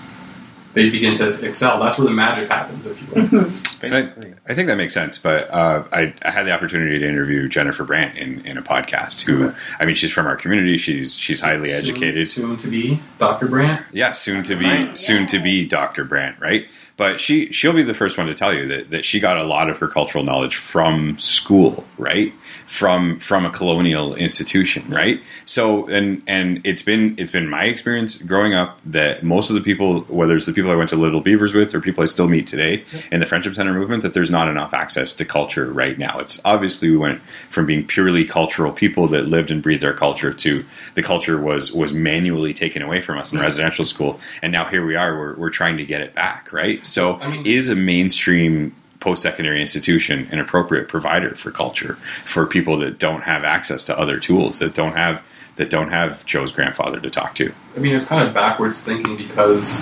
[0.76, 1.80] they begin to excel.
[1.82, 3.08] That's where the magic happens, if you
[3.42, 3.52] will.
[3.82, 4.34] Basically.
[4.48, 7.84] I think that makes sense, but uh, I, I had the opportunity to interview Jennifer
[7.84, 9.22] Brandt in, in a podcast.
[9.24, 10.78] Who, I mean, she's from our community.
[10.78, 12.28] She's she's highly educated.
[12.28, 13.48] Soon, soon to be Dr.
[13.48, 13.82] Brandt.
[13.92, 15.00] Yeah, soon to be Right.
[15.00, 16.04] soon to be Dr.
[16.04, 16.68] Brandt, right?
[16.98, 19.44] But she she'll be the first one to tell you that, that she got a
[19.44, 22.32] lot of her cultural knowledge from school, right?
[22.68, 25.22] From from a colonial institution, right?
[25.44, 29.62] So and and it's been it's been my experience growing up that most of the
[29.62, 32.30] people, whether it's the people I went to Little Beavers with or people I still
[32.30, 36.00] meet today in the Friendship Center movement, that there's not enough access to culture right
[36.00, 36.18] now.
[36.20, 40.32] It's obviously we went from being purely cultural people that lived and breathed our culture
[40.32, 44.64] to the culture was was manually taken away from us in residential school, and now
[44.64, 45.18] here we are.
[45.18, 46.85] We're we're trying to get it back, right?
[46.86, 52.78] So, I mean- is a mainstream post-secondary institution an appropriate provider for culture for people
[52.80, 55.22] that don't have access to other tools that don't have
[55.58, 57.52] that don't have Joe's grandfather to talk to?
[57.76, 59.80] I mean, it's kind of backwards thinking because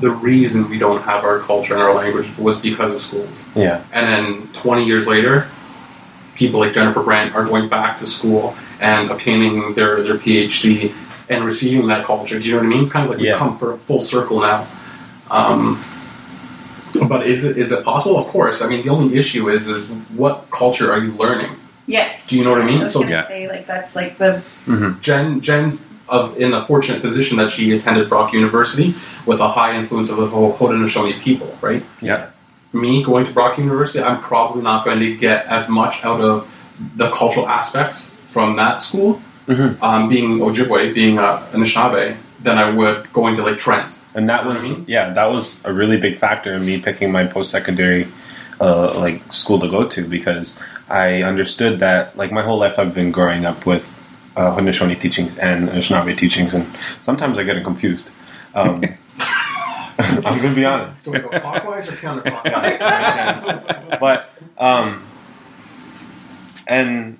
[0.00, 3.44] the reason we don't have our culture and our language was because of schools.
[3.54, 3.82] Yeah.
[3.92, 5.48] And then 20 years later,
[6.34, 10.94] people like Jennifer Brandt are going back to school and obtaining their, their PhD
[11.28, 12.38] and receiving that culture.
[12.38, 12.82] Do you know what I mean?
[12.82, 13.32] It's kind of like Yeah.
[13.32, 14.66] we've come for a full circle now.
[15.34, 15.82] Um,
[17.08, 18.16] but is it is it possible?
[18.18, 18.62] Of course.
[18.62, 19.86] I mean, the only issue is is
[20.22, 21.50] what culture are you learning?
[21.86, 22.28] Yes.
[22.28, 22.80] Do you know what I mean?
[22.80, 23.26] I was So- Yeah.
[23.28, 24.42] say like that's like the
[25.00, 28.94] Jen Jen's of in a fortunate position that she attended Brock University
[29.26, 31.82] with a high influence of the whole Haudenosaunee people, right?
[32.00, 32.26] Yeah.
[32.72, 36.46] Me going to Brock University, I'm probably not going to get as much out of
[36.96, 39.76] the cultural aspects from that school, Mhm.
[39.82, 43.98] um, being Ojibwe, being uh, Anishinaabe, than I would going to like Trent.
[44.14, 47.50] And that was yeah, that was a really big factor in me picking my post
[47.50, 48.06] secondary
[48.60, 52.94] uh, like school to go to because I understood that like my whole life I've
[52.94, 53.84] been growing up with
[54.36, 56.66] uh, Haudenosaunee teachings and Anishinaabe teachings, and
[57.00, 58.10] sometimes I get it confused.
[58.54, 58.80] Um,
[59.98, 61.04] I'm gonna be honest.
[61.04, 64.00] Do we go clockwise or counterclockwise?
[64.00, 65.06] but um,
[66.66, 67.18] and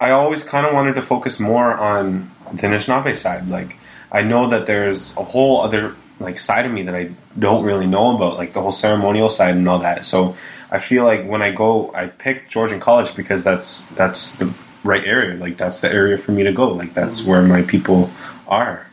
[0.00, 3.48] I always kind of wanted to focus more on the Anishinaabe side.
[3.48, 3.76] Like
[4.10, 7.86] I know that there's a whole other like side of me that I don't really
[7.86, 10.06] know about, like the whole ceremonial side and all that.
[10.06, 10.36] So
[10.70, 14.52] I feel like when I go, I pick Georgian College because that's that's the
[14.84, 15.34] right area.
[15.36, 16.72] Like that's the area for me to go.
[16.72, 18.10] Like that's where my people
[18.48, 18.86] are,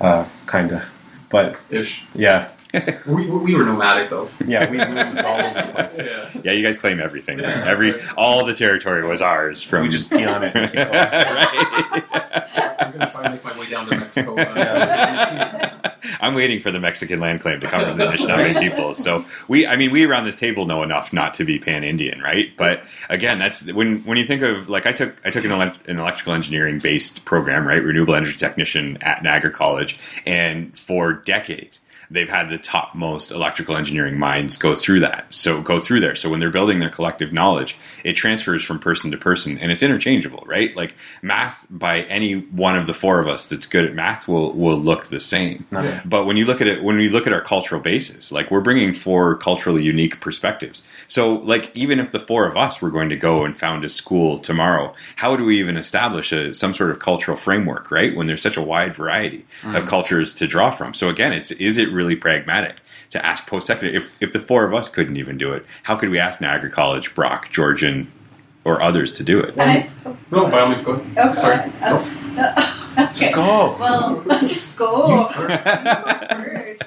[0.00, 0.82] uh, kind of.
[1.28, 2.04] But Ish.
[2.14, 2.48] yeah,
[3.06, 4.28] We, we were nomadic though.
[4.44, 5.98] yeah, we moved all over the place.
[5.98, 6.40] Yeah.
[6.44, 7.40] Yeah, you guys claim everything.
[7.40, 8.00] Yeah, Every right.
[8.16, 10.54] all the territory was ours from We just pee on it.
[10.54, 10.90] And keep going.
[10.92, 12.04] right.
[12.78, 14.36] I'm gonna try and make my way down to Mexico.
[14.38, 15.90] uh,
[16.26, 18.94] I'm waiting for the Mexican land claim to come from the Anishinaabe people.
[18.94, 22.20] So we, I mean, we around this table know enough not to be pan Indian,
[22.20, 22.54] right?
[22.56, 25.86] But again, that's when when you think of like I took I took an, elect,
[25.86, 27.82] an electrical engineering based program, right?
[27.82, 31.80] Renewable energy technician at Niagara College, and for decades.
[32.10, 35.32] They've had the topmost electrical engineering minds go through that.
[35.32, 36.14] So go through there.
[36.14, 39.82] So when they're building their collective knowledge, it transfers from person to person and it's
[39.82, 40.74] interchangeable, right?
[40.76, 44.52] Like math by any one of the four of us that's good at math will
[44.52, 45.66] will look the same.
[45.72, 46.02] Yeah.
[46.04, 48.60] But when you look at it, when we look at our cultural basis, like we're
[48.60, 50.82] bringing four culturally unique perspectives.
[51.08, 53.88] So, like even if the four of us were going to go and found a
[53.88, 58.14] school tomorrow, how do we even establish a, some sort of cultural framework, right?
[58.14, 59.76] When there's such a wide variety mm.
[59.76, 60.94] of cultures to draw from.
[60.94, 62.76] So again, it's is it really pragmatic
[63.10, 63.96] to ask post secondary?
[63.96, 66.70] If if the four of us couldn't even do it, how could we ask Niagara
[66.70, 68.12] College, Brock, Georgian,
[68.64, 69.56] or others to do it?
[69.56, 69.90] And I,
[70.30, 71.14] No, by all means, go ahead.
[71.18, 71.72] oh, Sorry.
[71.82, 72.72] uh, uh,
[73.10, 73.12] okay.
[73.14, 73.76] Just go.
[73.78, 75.24] Well, just go.
[75.34, 76.82] first.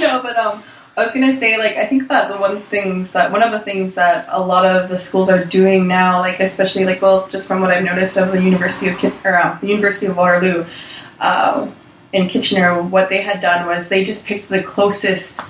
[0.00, 0.62] no, but um,
[0.96, 3.60] I was gonna say like I think that the one things that one of the
[3.60, 7.46] things that a lot of the schools are doing now, like especially like well, just
[7.46, 10.64] from what I've noticed of the University of Ki- or um, the University of Waterloo,
[11.20, 11.68] uh,
[12.12, 15.40] in Kitchener, what they had done was they just picked the closest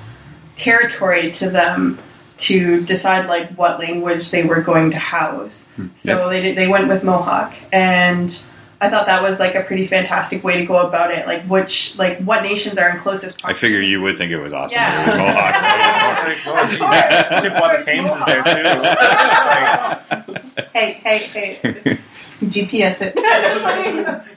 [0.56, 1.98] territory to them
[2.38, 5.68] to decide like what language they were going to house.
[5.76, 5.88] Hmm.
[5.96, 8.38] So they did, they went with Mohawk and.
[8.80, 11.26] I thought that was like a pretty fantastic way to go about it.
[11.26, 13.44] Like which, like what nations are in closest.
[13.44, 14.76] I figure you would think it was awesome.
[14.76, 15.02] Yeah.
[15.02, 15.54] It was Mohawk.
[16.28, 17.42] Of course.
[17.42, 18.60] Chippewa Thames is there too.
[20.72, 21.98] hey, hey, hey.
[22.40, 23.14] GPS it.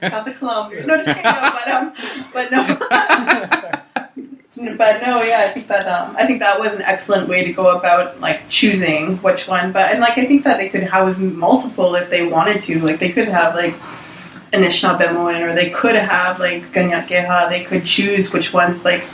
[0.00, 0.86] Count the kilometers.
[0.86, 1.22] No, just kidding.
[1.22, 1.94] No, but um,
[2.32, 2.66] but no.
[4.76, 7.52] but no, yeah, I think that um, I think that was an excellent way to
[7.52, 9.70] go about like choosing which one.
[9.72, 12.80] But and like I think that they could house multiple if they wanted to.
[12.80, 13.74] Like they could have like
[14.52, 17.48] Anishinaabemowin or they could have like Ganyakeha.
[17.48, 19.04] They could choose which ones like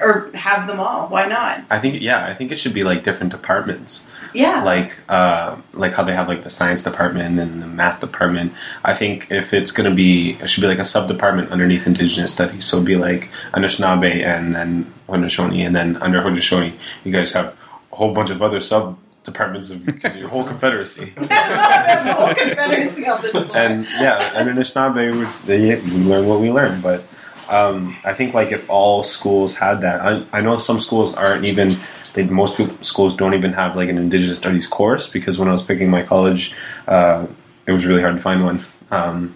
[0.00, 1.08] or have them all.
[1.08, 1.64] Why not?
[1.70, 4.06] I think yeah, I think it should be like different departments.
[4.32, 4.64] Yeah.
[4.64, 8.52] like uh, like how they have like the science department and the math department.
[8.84, 12.32] I think if it's gonna be, it should be like a sub department underneath Indigenous
[12.32, 12.64] studies.
[12.64, 17.56] So it'd be like Anishinaabe and then Haudenosaunee, and then under Haudenosaunee, you guys have
[17.92, 19.84] a whole bunch of other sub departments of
[20.16, 21.12] your whole confederacy.
[21.16, 26.50] the whole confederacy on this and yeah, and Anishinaabe, we, they, we learn what we
[26.50, 26.80] learn.
[26.80, 27.04] But
[27.48, 31.46] um, I think like if all schools had that, I, I know some schools aren't
[31.46, 31.78] even.
[32.14, 35.50] They, most people, schools don't even have like an Indigenous Studies course because when I
[35.52, 36.54] was picking my college,
[36.86, 37.26] uh,
[37.66, 38.64] it was really hard to find one.
[38.90, 39.34] Um,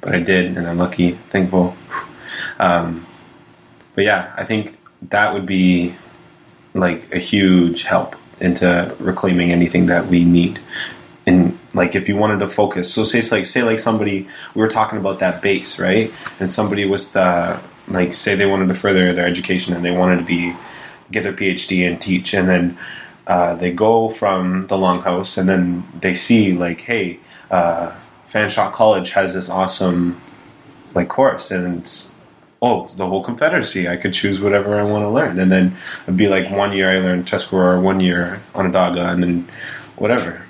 [0.00, 1.76] but I did, and I'm lucky, thankful.
[2.58, 3.06] Um,
[3.94, 4.78] but yeah, I think
[5.10, 5.94] that would be
[6.72, 10.60] like a huge help into reclaiming anything that we need
[11.26, 12.92] and like if you wanted to focus.
[12.92, 16.12] So say it's like say like somebody we were talking about that base right?
[16.38, 20.18] And somebody was the like say they wanted to further their education and they wanted
[20.18, 20.54] to be
[21.10, 22.78] get their phd and teach and then
[23.26, 27.18] uh, they go from the longhouse and then they see like hey
[27.50, 27.92] uh,
[28.28, 30.20] fanshawe college has this awesome
[30.94, 32.14] like course and it's
[32.62, 33.88] oh it's the whole confederacy.
[33.88, 35.38] I could choose whatever i want to learn.
[35.38, 39.48] And then it'd be like one year i learned tuscarora one year onondaga and then
[39.96, 40.44] whatever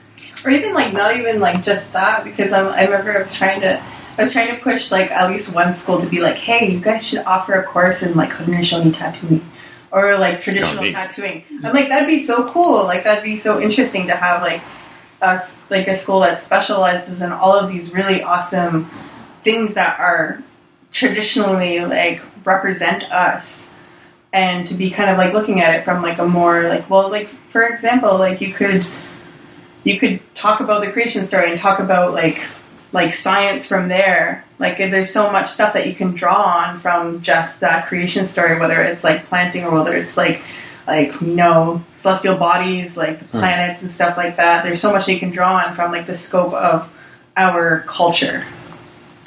[0.44, 3.61] or even like not even like just that because I'm, I remember I was trying
[3.62, 3.83] to
[4.18, 6.81] I was trying to push like at least one school to be like hey you
[6.81, 9.42] guys should offer a course in like Haudenosaunee tattooing
[9.92, 11.44] or like traditional tattooing.
[11.64, 12.85] I'm like that'd be so cool.
[12.85, 14.62] Like that'd be so interesting to have like
[15.20, 18.90] us like a school that specializes in all of these really awesome
[19.42, 20.42] things that are
[20.92, 23.70] traditionally like represent us.
[24.33, 27.11] And to be kind of like looking at it from like a more like well
[27.11, 28.87] like for example like you could
[29.84, 32.42] you could talk about the creation story and talk about like
[32.92, 34.44] like science from there.
[34.58, 38.58] Like there's so much stuff that you can draw on from just that creation story
[38.58, 40.42] whether it's like planting or whether it's like
[40.86, 44.64] like you know celestial bodies like the planets and stuff like that.
[44.64, 46.92] There's so much that you can draw on from like the scope of
[47.36, 48.44] our culture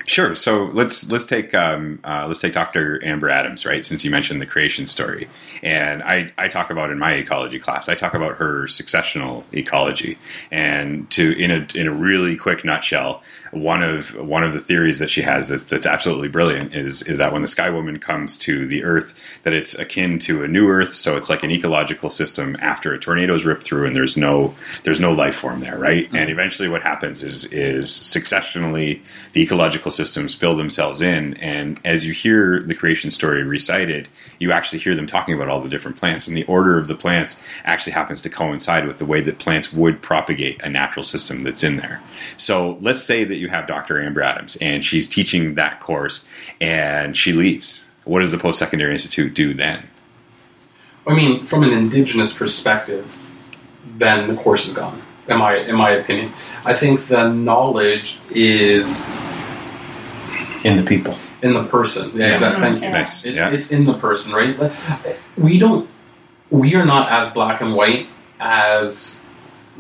[0.06, 0.36] Sure.
[0.36, 3.04] So let's let's take um, uh, let's take Dr.
[3.06, 3.86] Amber Adams, right?
[3.86, 5.30] Since you mentioned the creation story,
[5.62, 10.18] and I, I talk about in my ecology class, I talk about her successional ecology,
[10.52, 15.00] and to in a in a really quick nutshell, one of one of the theories
[15.00, 18.38] that she has that's, that's absolutely brilliant is is that when the Sky Woman comes
[18.40, 19.14] to the Earth,
[19.44, 23.00] that it's akin to a new Earth, so it's like an ecological system after a
[23.00, 26.10] tornado's ripped through, and there's no there's no life form there, right?
[26.14, 32.06] And eventually, what happens is is successionally the ecological systems fill themselves in, and as
[32.06, 34.08] you hear the creation story recited,
[34.40, 36.96] you actually hear them talking about all the different plants, and the order of the
[36.96, 41.44] plants actually happens to coincide with the way that plants would propagate a natural system
[41.44, 42.02] that's in there.
[42.38, 44.02] So let's say that you have Dr.
[44.02, 46.26] Amber Adams, and she's teaching that course,
[46.60, 47.86] and she leaves.
[48.06, 49.88] What does the post secondary institute do then?
[51.06, 53.06] I mean, from an indigenous perspective,
[53.98, 55.02] then the course is gone.
[55.28, 56.34] In my in my opinion,
[56.66, 59.06] I think the knowledge is
[60.64, 62.12] in the people in the person.
[62.16, 62.34] Yeah, Yeah.
[62.34, 62.62] exactly.
[62.62, 62.82] Thank you.
[62.84, 62.92] Yeah.
[62.92, 63.26] Nice.
[63.26, 63.50] It's yeah.
[63.52, 64.58] it's in the person, right?
[64.58, 64.72] Like,
[65.38, 65.90] We don't.
[66.50, 68.08] We are not as black and white
[68.40, 69.20] as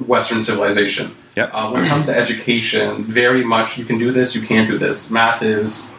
[0.08, 1.16] Western civilization.
[1.36, 1.52] Yep.
[1.54, 4.78] Uh, when it comes to education, very much you can do this, you can't do
[4.78, 5.10] this.
[5.10, 5.90] Math is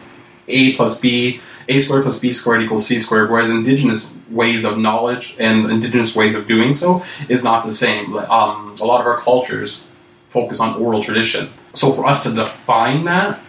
[0.47, 3.29] a plus b, a squared plus b squared equals c squared.
[3.29, 8.15] Whereas indigenous ways of knowledge and indigenous ways of doing so is not the same.
[8.15, 9.85] Um, a lot of our cultures
[10.29, 11.49] focus on oral tradition.
[11.73, 13.39] So for us to define that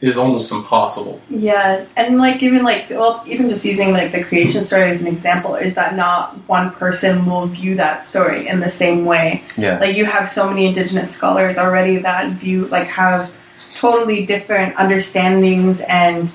[0.00, 1.20] is almost impossible.
[1.28, 5.08] Yeah, and like even like well, even just using like the creation story as an
[5.08, 9.42] example, is that not one person will view that story in the same way.
[9.56, 13.30] yeah Like you have so many indigenous scholars already that view like have
[13.76, 16.32] totally different understandings and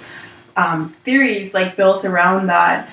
[0.57, 2.89] um, theories like built around that,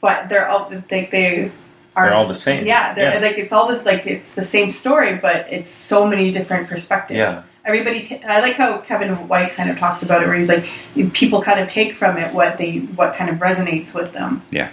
[0.00, 1.50] but they're all like they
[1.96, 2.66] are They're all the same.
[2.66, 3.20] Yeah, they're Yeah.
[3.20, 7.18] like it's all this like it's the same story, but it's so many different perspectives.
[7.18, 7.42] Yeah.
[7.66, 10.68] Everybody, t- I like how Kevin White kind of talks about it, where he's like,
[11.12, 14.40] people kind of take from it what they, what kind of resonates with them.
[14.50, 14.70] Yeah.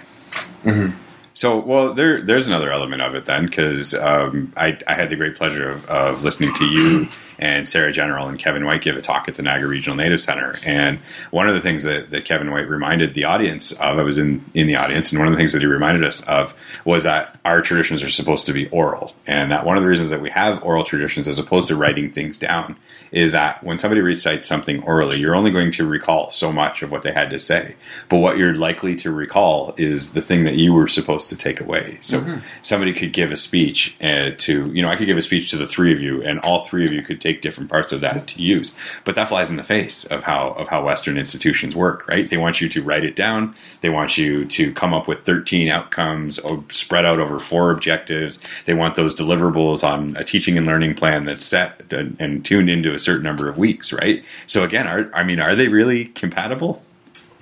[0.62, 0.94] Mhm.
[1.36, 5.16] So, well, there, there's another element of it then, because um, I, I had the
[5.16, 9.00] great pleasure of, of listening to you and Sarah General and Kevin White give a
[9.00, 10.56] talk at the Niagara Regional Native Center.
[10.64, 10.98] And
[11.30, 14.44] one of the things that, that Kevin White reminded the audience of, I was in,
[14.54, 17.38] in the audience, and one of the things that he reminded us of was that
[17.44, 19.14] our traditions are supposed to be oral.
[19.26, 22.10] And that one of the reasons that we have oral traditions as opposed to writing
[22.10, 22.76] things down
[23.12, 26.90] is that when somebody recites something orally, you're only going to recall so much of
[26.90, 27.76] what they had to say.
[28.08, 31.60] But what you're likely to recall is the thing that you were supposed to take
[31.60, 31.98] away.
[32.00, 32.20] So
[32.62, 35.56] somebody could give a speech uh, to, you know, I could give a speech to
[35.56, 38.28] the three of you, and all three of you could take different parts of that
[38.28, 38.72] to use.
[39.04, 42.28] But that flies in the face of how of how Western institutions work, right?
[42.28, 43.54] They want you to write it down.
[43.80, 48.38] They want you to come up with 13 outcomes spread out over four objectives.
[48.66, 52.70] They want those deliverables on a teaching and learning plan that's set and, and tuned
[52.70, 54.24] into a certain number of weeks, right?
[54.46, 56.82] So again, are I mean, are they really compatible?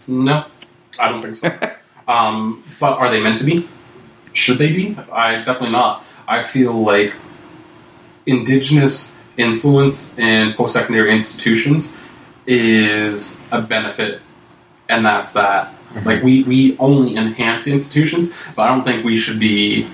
[0.07, 0.45] No,
[0.99, 1.75] I don't think so.
[2.09, 3.69] um, but are they meant to be?
[4.33, 4.97] Should they be?
[5.13, 6.05] I definitely not.
[6.27, 7.13] I feel like
[8.27, 11.93] indigenous influence in post-secondary institutions
[12.47, 14.21] is a benefit,
[14.89, 15.69] and that's that.
[15.69, 16.07] Mm-hmm.
[16.07, 19.89] Like we we only enhance institutions, but I don't think we should be.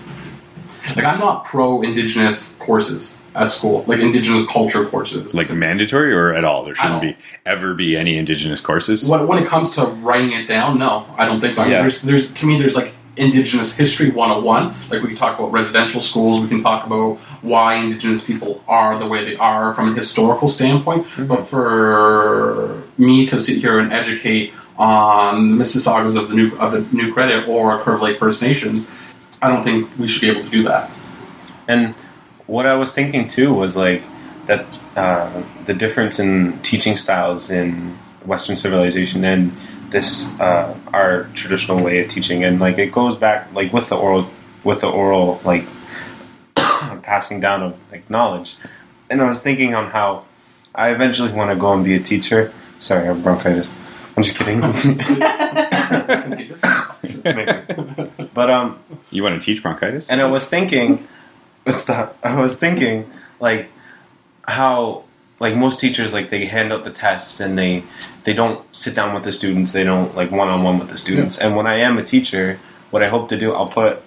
[0.96, 5.34] Like I'm not pro indigenous courses at school, like indigenous culture courses.
[5.34, 6.64] Like mandatory or at all?
[6.64, 7.16] There shouldn't be
[7.46, 9.08] ever be any indigenous courses.
[9.08, 11.62] when, when it comes to writing it down, no, I don't think so.
[11.62, 11.80] I mean, Yeah.
[11.82, 14.74] there's, there's to me, there's like Indigenous history 101.
[14.90, 18.98] Like we can talk about residential schools, we can talk about why Indigenous people are
[18.98, 21.06] the way they are from a historical standpoint.
[21.18, 26.72] But for me to sit here and educate on the Mississaugas of the new of
[26.72, 28.88] the New Credit or Curve Lake First Nations,
[29.42, 30.90] I don't think we should be able to do that.
[31.66, 31.94] And
[32.46, 34.02] what I was thinking too was like
[34.46, 34.64] that
[34.96, 39.56] uh, the difference in teaching styles in Western civilization and
[39.90, 43.96] this uh, our traditional way of teaching, and like it goes back like with the
[43.96, 44.28] oral
[44.64, 45.64] with the oral like
[46.56, 48.56] passing down of like knowledge.
[49.10, 50.24] And I was thinking on how
[50.74, 52.52] I eventually want to go and be a teacher.
[52.78, 53.72] Sorry, I have bronchitis.
[54.16, 54.60] I'm just kidding.
[58.34, 58.78] but um,
[59.10, 60.10] You want to teach bronchitis?
[60.10, 61.06] and I was thinking,
[61.70, 62.16] stop.
[62.22, 63.10] I was thinking
[63.40, 63.68] like
[64.46, 65.04] how
[65.40, 67.84] like most teachers like they hand out the tests and they
[68.24, 69.72] they don't sit down with the students.
[69.72, 71.38] They don't like one on one with the students.
[71.38, 72.58] And when I am a teacher,
[72.90, 74.02] what I hope to do, I'll put,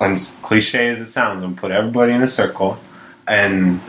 [0.00, 2.78] and cliche as it sounds, I'll put everybody in a circle
[3.26, 3.80] and.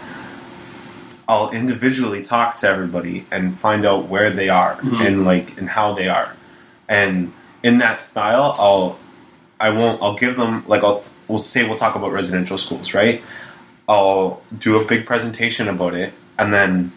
[1.28, 5.06] I'll individually talk to everybody and find out where they are Mhm.
[5.08, 6.34] and like and how they are,
[6.90, 7.32] and
[7.64, 9.00] in that style, I'll
[9.58, 10.02] I won't.
[10.02, 11.04] I'll give them like I'll.
[11.30, 13.24] We'll say we'll talk about residential schools, right?
[13.88, 16.12] I'll do a big presentation about it,
[16.42, 16.92] and then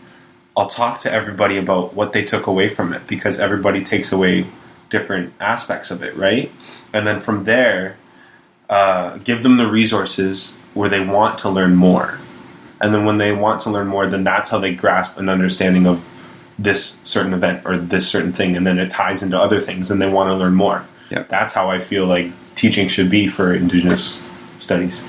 [0.56, 4.46] I'll talk to everybody about what they took away from it because everybody takes away
[4.88, 6.50] different aspects of it, right?
[6.94, 7.96] And then from there,
[8.70, 12.18] uh, give them the resources where they want to learn more,
[12.80, 15.86] and then when they want to learn more, then that's how they grasp an understanding
[15.86, 16.02] of
[16.58, 20.00] this certain event or this certain thing, and then it ties into other things, and
[20.00, 20.86] they want to learn more.
[21.10, 21.28] Yep.
[21.28, 24.22] That's how I feel like teaching should be for Indigenous
[24.58, 25.04] studies.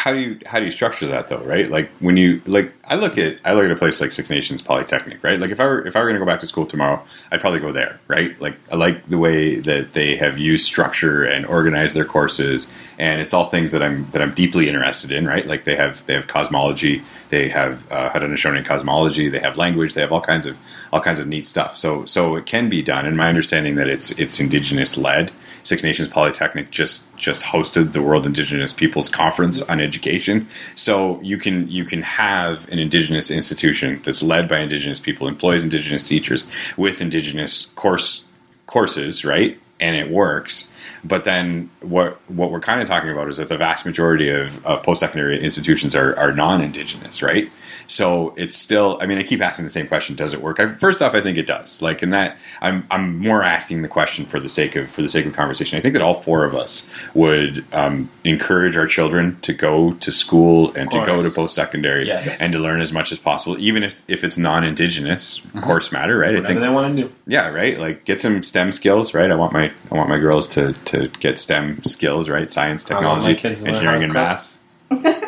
[0.00, 1.70] How do you how do you structure that though right?
[1.70, 4.62] Like when you like i look at i look at a place like six nations
[4.62, 5.38] polytechnic right?
[5.38, 7.40] Like if i were if i were going to go back to school tomorrow i'd
[7.40, 8.40] probably go there right?
[8.40, 13.20] Like i like the way that they have used structure and organized their courses and
[13.20, 15.46] it's all things that i'm that i'm deeply interested in right?
[15.46, 20.00] Like they have they have cosmology they have uh, haudenosaunee cosmology they have language they
[20.00, 20.56] have all kinds of
[20.94, 21.76] all kinds of neat stuff.
[21.76, 25.30] So so it can be done and my understanding that it's it's indigenous led
[25.62, 30.46] six nations polytechnic just just hosted the world indigenous peoples conference on education.
[30.74, 35.62] So you can you can have an indigenous institution that's led by indigenous people employs
[35.62, 38.24] indigenous teachers with indigenous course
[38.66, 39.58] courses right?
[39.80, 40.70] And it works.
[41.02, 44.64] But then what what we're kind of talking about is that the vast majority of,
[44.64, 47.50] of post-secondary institutions are, are non-indigenous right
[47.90, 50.66] so it's still i mean i keep asking the same question does it work I,
[50.68, 54.24] first off i think it does like in that i'm i'm more asking the question
[54.26, 56.54] for the sake of for the sake of conversation i think that all four of
[56.54, 62.06] us would um, encourage our children to go to school and to go to post-secondary
[62.06, 62.36] Yes.
[62.38, 66.30] and to learn as much as possible even if if it's non-indigenous course matter right
[66.30, 67.12] i Whatever think they want to do.
[67.26, 67.78] yeah, right.
[67.78, 69.30] Like get some STEM skills, right?
[69.30, 72.50] I want my I want my girls to to get STEM skills, right?
[72.50, 73.32] Science, I technology,
[73.66, 74.58] engineering, and math.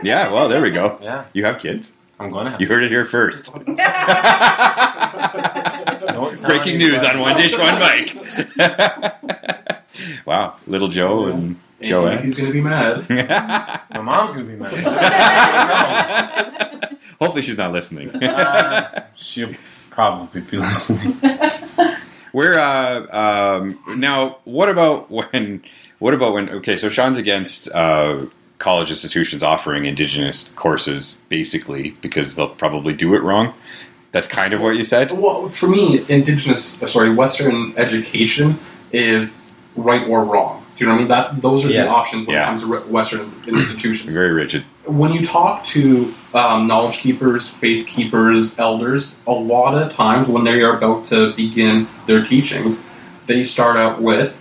[0.02, 0.98] yeah, well, there we go.
[1.02, 1.92] Yeah, You have kids.
[2.22, 2.60] I'm going to have.
[2.60, 3.52] You heard it here first.
[6.44, 7.20] Breaking news on anybody.
[7.20, 8.16] one dish, one mic.
[10.26, 12.16] wow, little Joe and Joe.
[12.18, 13.08] he's going to be mad.
[13.90, 14.72] My mom's gonna be mad.
[17.20, 18.14] Hopefully, she's not listening.
[18.14, 19.54] Uh, she'll
[19.90, 21.20] probably be listening.
[22.32, 24.38] We're uh, um, now.
[24.44, 25.62] What about when?
[25.98, 26.48] What about when?
[26.50, 28.26] Okay, so Sean's against uh,
[28.62, 33.52] college institutions offering Indigenous courses, basically because they'll probably do it wrong.
[34.12, 35.10] That's kind of what you said.
[35.12, 38.58] Well, for me, indigenous, uh, sorry, Western education
[38.92, 39.34] is
[39.74, 40.64] right or wrong.
[40.78, 41.08] Do you know what I mean?
[41.08, 41.84] That those are Yeah.
[41.84, 42.42] the options when Yeah.
[42.44, 44.12] it comes to Western institutions.
[44.14, 44.64] Very rigid.
[44.86, 50.42] when you talk to um, knowledge keepers, faith keepers, elders, a lot of times when
[50.44, 52.82] they are about to begin their teachings,
[53.26, 54.32] they start out with,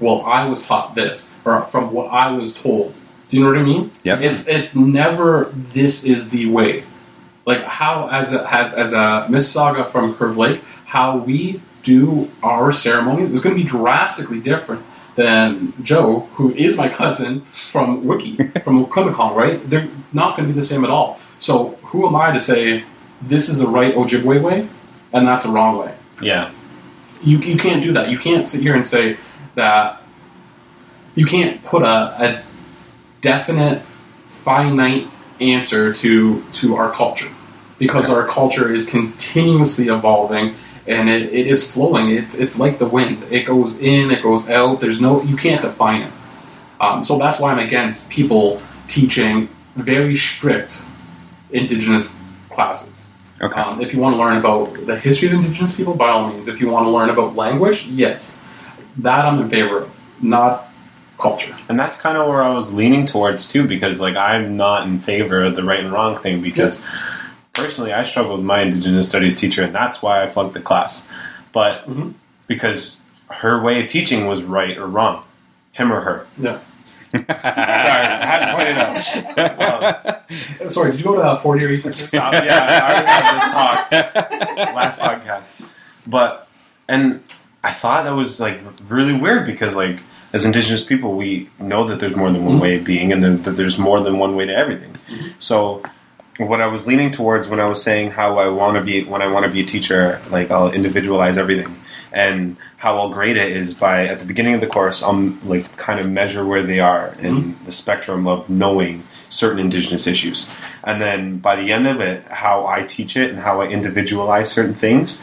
[0.00, 2.92] "Well, I was taught this," or "From what I was told."
[3.36, 3.92] Do you know what I mean?
[4.02, 4.18] Yeah.
[4.18, 6.84] It's it's never this is the way.
[7.44, 12.72] like how as a, has as a Mississauga from Curve Lake, how we do our
[12.72, 18.36] ceremonies is going to be drastically different than Joe, who is my cousin from Wiki,
[18.64, 19.68] from Wikwemikong, right?
[19.68, 21.20] They're not going to be the same at all.
[21.38, 22.84] So who am I to say
[23.20, 24.66] this is the right Ojibwe way
[25.12, 25.94] and that's a wrong way?
[26.22, 26.52] Yeah.
[27.20, 28.08] You, you can't do that.
[28.08, 29.18] You can't sit here and say
[29.56, 30.00] that
[31.14, 32.42] you can't put a, a
[33.26, 33.82] definite,
[34.44, 35.08] finite
[35.40, 37.30] answer to to our culture
[37.78, 40.54] because our culture is continuously evolving
[40.86, 42.10] and it, it is flowing.
[42.10, 43.24] It's it's like the wind.
[43.30, 44.80] It goes in, it goes out.
[44.80, 46.12] There's no you can't define it.
[46.80, 50.86] Um, so that's why I'm against people teaching very strict
[51.50, 52.14] indigenous
[52.50, 53.06] classes.
[53.40, 53.60] Okay.
[53.60, 56.46] Um, if you want to learn about the history of indigenous people, by all means.
[56.46, 58.36] If you want to learn about language, yes,
[58.98, 59.90] that I'm in favor of.
[60.22, 60.68] Not
[61.18, 61.56] culture.
[61.68, 65.00] And that's kind of where I was leaning towards too, because like I'm not in
[65.00, 66.42] favor of the right and wrong thing.
[66.42, 66.80] Because
[67.52, 71.06] personally, I struggled with my Indigenous Studies teacher, and that's why I flunked the class.
[71.52, 72.14] But Mhm.
[72.46, 75.22] because her way of teaching was right or wrong,
[75.72, 76.26] him or her.
[76.38, 76.58] Yeah.
[77.12, 80.22] Sorry, I had to point it out.
[80.60, 82.32] Um, Sorry, did you go to uh, 40 or Stop.
[82.34, 85.66] Yeah, I already had this talk last podcast.
[86.06, 86.46] But
[86.88, 87.22] and
[87.64, 88.58] I thought that was like
[88.88, 89.98] really weird because like
[90.36, 92.62] as indigenous people we know that there's more than one mm-hmm.
[92.62, 94.92] way of being and that there's more than one way to everything.
[94.92, 95.28] Mm-hmm.
[95.38, 95.82] So
[96.36, 99.22] what I was leaning towards when I was saying how I want to be when
[99.22, 101.74] I want to be a teacher, like I'll individualize everything.
[102.12, 105.74] And how I'll grade it is by at the beginning of the course, I'll like
[105.78, 107.64] kind of measure where they are in mm-hmm.
[107.64, 110.48] the spectrum of knowing certain indigenous issues.
[110.84, 114.52] And then by the end of it, how I teach it and how I individualize
[114.52, 115.22] certain things,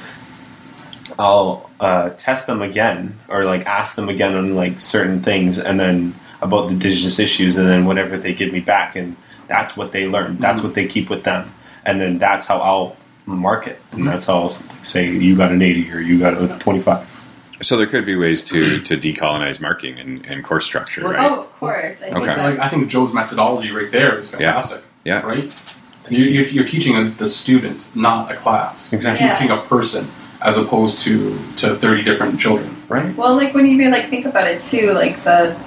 [1.18, 5.80] I'll uh, test them again or like ask them again on like certain things and
[5.80, 9.16] then about the indigenous issues and then whatever they give me back and
[9.48, 10.38] that's what they learn.
[10.38, 11.54] That's what they keep with them.
[11.86, 12.96] And then that's how I'll
[13.26, 13.80] mark it.
[13.92, 17.10] And that's how I'll say you got an 80 or you got a 25.
[17.62, 21.32] So there could be ways to to decolonize marking and, and course structure, right?
[21.32, 21.86] Oh, of course.
[21.86, 22.36] I think Okay.
[22.36, 24.84] Like, I think Joe's methodology right there is fantastic.
[25.06, 25.22] Yeah.
[25.22, 25.52] Right?
[26.10, 28.92] You, you're, you're teaching a, the student, not a class.
[28.92, 29.26] Exactly.
[29.26, 30.12] You're teaching a person
[30.44, 32.76] as opposed to, to 30 different children.
[32.90, 33.16] Right?
[33.16, 35.58] Well, like when you even like think about it too, like the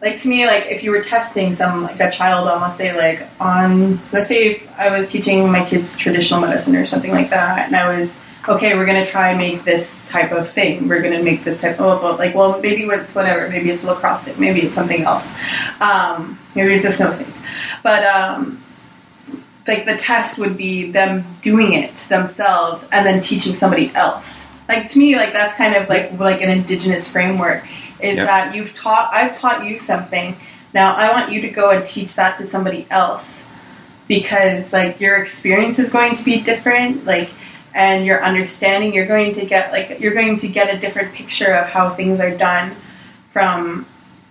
[0.00, 2.96] like to me, like if you were testing some like a child on let's say
[2.96, 7.66] like on let's say I was teaching my kids traditional medicine or something like that,
[7.66, 10.88] and I was okay, we're gonna try make this type of thing.
[10.88, 14.22] We're gonna make this type of well, like well maybe it's whatever, maybe it's lacrosse
[14.22, 15.34] stick, maybe it's something else,
[15.80, 17.34] um, maybe it's a snow snake,
[17.82, 18.62] but um,
[19.66, 24.48] like the test would be them doing it themselves and then teaching somebody else.
[24.68, 27.64] Like to me, like that's kind of like like an indigenous framework
[28.00, 28.26] is Yep.
[28.26, 30.36] that you've taught I've taught you something.
[30.74, 33.48] Now I want you to go and teach that to somebody else
[34.08, 37.04] because like your experience is going to be different.
[37.04, 37.30] Like
[37.74, 41.52] and your understanding, you're going to get like you're going to get a different picture
[41.54, 42.74] of how things are done
[43.30, 43.86] from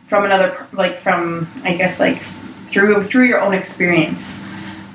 [0.08, 2.22] from another like from I guess like
[2.68, 4.40] through through your own experience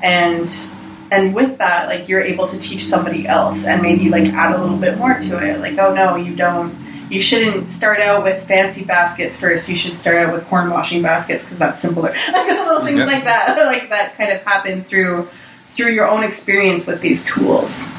[0.07, 0.69] and
[1.11, 4.61] and with that like you're able to teach somebody else and maybe like add a
[4.61, 5.59] little bit more to it.
[5.59, 6.75] Like oh no you don't
[7.11, 9.69] you shouldn't start out with fancy baskets first.
[9.69, 12.15] You should start out with corn washing baskets because that's simpler.
[12.33, 13.05] Like little things Yeah.
[13.05, 15.29] like that like that kind of happen through
[15.73, 17.93] through your own experience with these tools.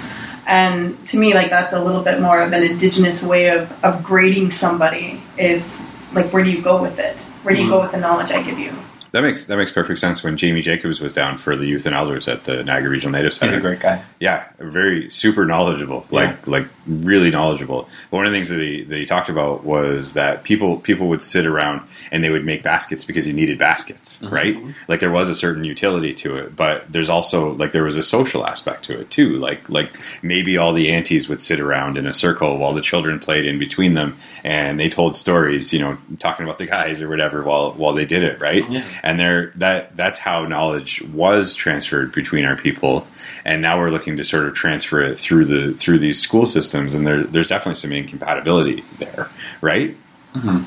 [0.47, 4.01] And to me like that's a little bit more of an indigenous way of, of
[4.01, 5.81] grading somebody is
[6.13, 7.17] like where do you go with it?
[7.43, 7.75] Where do you mm-hmm.
[7.75, 8.73] go with the knowledge i give you
[9.17, 10.23] That makes that makes perfect sense.
[10.23, 13.33] When Jamie Jacobs was down for the youth and elders at the Niagara Regional Native
[13.33, 14.03] Center, He's a great guy.
[14.19, 17.89] Yeah, very super knowledgeable, like like really knowledgeable.
[18.11, 21.07] But one of the things that he that he talked about was that people people
[21.07, 24.31] would sit around and they would make baskets because you needed baskets, mm-hmm.
[24.31, 24.75] right?
[24.87, 28.03] Like there was a certain utility to it, but there's also like there was a
[28.03, 29.37] social aspect to it too.
[29.37, 33.17] Like like maybe all the aunties would sit around in a circle while the children
[33.17, 37.09] played in between them, and they told stories, you know, talking about the guys or
[37.09, 38.69] whatever while while they did it, right?
[38.69, 38.83] Yeah.
[39.07, 43.07] And there that that's how knowledge was transferred between our people
[43.45, 46.93] and now we're looking to sort of transfer it through the through these school systems
[46.93, 49.29] and there, there's definitely some incompatibility there
[49.61, 49.95] right
[50.33, 50.63] mm-hmm.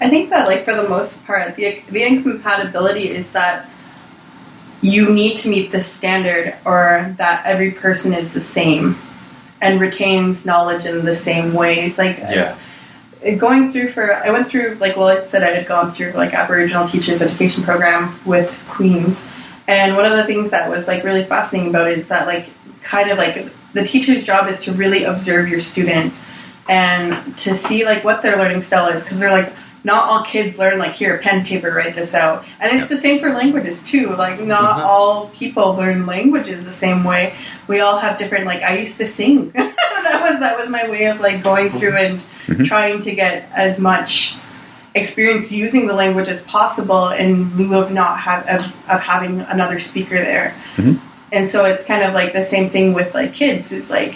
[0.00, 3.68] I think that, like for the most part, the the incompatibility is that
[4.82, 8.98] you need to meet the standard, or that every person is the same
[9.62, 11.96] and retains knowledge in the same ways.
[11.96, 12.58] Like Yeah.
[13.38, 16.34] Going through for I went through like well I said I had gone through like
[16.34, 19.24] Aboriginal teachers education program with Queen's.
[19.66, 22.50] And one of the things that was like really fascinating about it is that like
[22.82, 26.12] kind of like the teacher's job is to really observe your student
[26.68, 29.52] and to see like what their learning style is because they're like
[29.84, 32.44] not all kids learn like here pen paper write this out.
[32.60, 34.10] And it's the same for languages too.
[34.16, 34.86] Like not mm-hmm.
[34.86, 37.34] all people learn languages the same way.
[37.68, 39.52] We all have different like i used to sing
[40.12, 42.24] that was that was my way of like going through and
[42.66, 44.36] trying to get as much
[44.94, 49.78] experience using the language as possible in lieu of not have of, of having another
[49.80, 50.54] speaker there.
[50.76, 51.00] Mhm.
[51.32, 53.72] and so it's kind of like the same thing with like kids.
[53.72, 54.14] Is like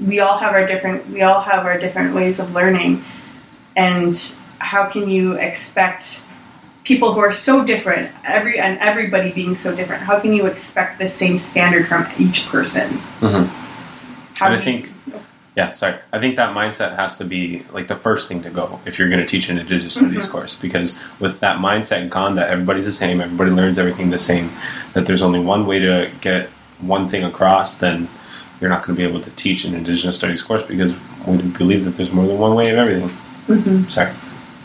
[0.00, 3.04] we all have our different we all have our different ways of learning.
[3.76, 4.14] And
[4.58, 6.22] how can you expect
[6.84, 10.98] people who are so different every and everybody being so different how can you expect
[10.98, 12.98] the same standard from each person?
[13.20, 13.48] Mhm.
[14.36, 15.22] How And I do you- think-
[15.56, 15.96] Yeah, sorry.
[16.12, 19.08] I think that mindset has to be like the first thing to go if you're
[19.08, 20.32] going to teach an Indigenous Studies mm-hmm.
[20.32, 24.50] course, because with that mindset gone, that everybody's the same, everybody learns everything the same,
[24.92, 28.06] that there's only one way to get one thing across, then
[28.60, 30.94] you're not going to be able to teach an Indigenous Studies course because
[31.26, 33.08] we believe that there's more than one way of everything.
[33.48, 33.88] Mm-hmm.
[33.88, 34.12] Sorry.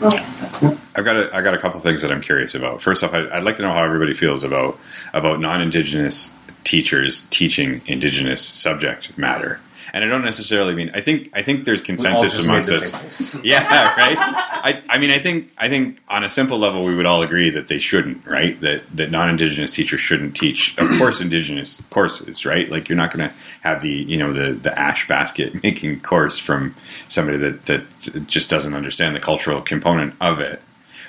[0.02, 0.76] Yeah.
[0.94, 2.82] I've got a, I got a couple things that I'm curious about.
[2.82, 4.78] First off, I, I'd like to know how everybody feels about
[5.14, 6.34] about non-indigenous
[6.64, 9.60] teachers teaching indigenous subject matter.
[9.92, 13.34] And I don't necessarily mean I think I think there's consensus amongst us.
[13.42, 13.62] Yeah,
[13.96, 14.16] right.
[14.18, 17.50] I, I mean, I think I think on a simple level, we would all agree
[17.50, 18.58] that they shouldn't, right?
[18.60, 22.70] That that non-indigenous teachers shouldn't teach, of course, indigenous courses, right?
[22.70, 26.38] Like you're not going to have the you know the the ash basket making course
[26.38, 26.74] from
[27.08, 30.62] somebody that that just doesn't understand the cultural component of it.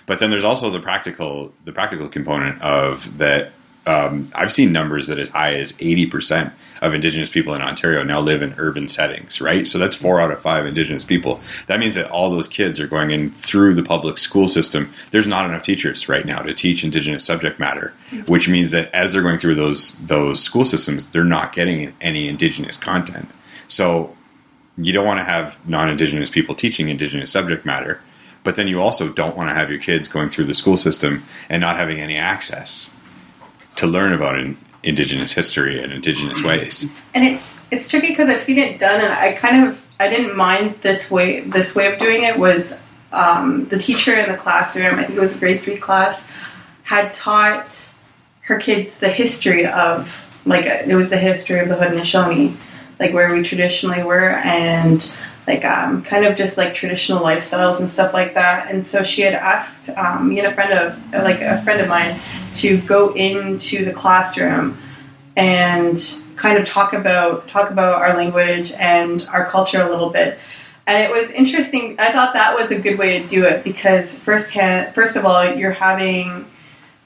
[0.05, 3.51] But then there's also the practical the practical component of that.
[3.85, 8.21] Um, I've seen numbers that as high as 80% of Indigenous people in Ontario now
[8.21, 9.67] live in urban settings, right?
[9.67, 11.41] So that's four out of five Indigenous people.
[11.67, 14.93] That means that all those kids are going in through the public school system.
[15.11, 17.93] There's not enough teachers right now to teach Indigenous subject matter,
[18.27, 22.29] which means that as they're going through those those school systems, they're not getting any
[22.29, 23.29] Indigenous content.
[23.67, 24.15] So
[24.77, 28.01] you don't want to have non-Indigenous people teaching Indigenous subject matter,
[28.43, 31.25] but then you also don't want to have your kids going through the school system
[31.49, 32.93] and not having any access
[33.75, 36.91] to learn about in, Indigenous history and Indigenous ways.
[37.13, 40.35] and it's it's tricky because I've seen it done, and I kind of I didn't
[40.35, 42.77] mind this way this way of doing it was
[43.13, 44.95] um, the teacher in the classroom.
[44.99, 46.23] I think it was a grade three class
[46.83, 47.89] had taught
[48.41, 52.55] her kids the history of like it was the history of the Haudenosaunee,
[52.99, 55.09] like where we traditionally were, and
[55.47, 58.71] like um, kind of just like traditional lifestyles and stuff like that.
[58.71, 61.89] And so she had asked um, me and a friend of like a friend of
[61.89, 62.19] mine
[62.55, 64.77] to go into the classroom
[65.35, 70.39] and kind of talk about talk about our language and our culture a little bit.
[70.85, 71.95] And it was interesting.
[71.99, 75.25] I thought that was a good way to do it because first hand, first of
[75.25, 76.45] all, you're having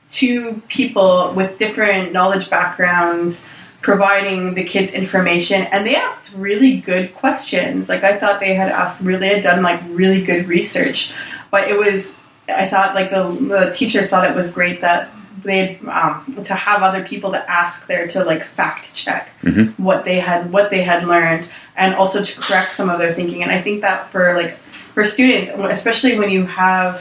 [0.09, 3.43] two people with different knowledge backgrounds
[3.87, 7.87] providing the kids information and they asked really good questions.
[7.87, 11.13] Like i thought they had asked really had done like really good research.
[11.51, 12.19] But it was
[12.63, 13.23] i thought like the,
[13.53, 15.09] the teachers thought it was great that
[15.43, 19.73] they um, to have other people to ask there to like fact check Mhm.
[19.79, 23.41] what they had what they had learned and also to correct some of their thinking.
[23.43, 24.53] And i think that for like
[24.95, 26.93] for students especially when you have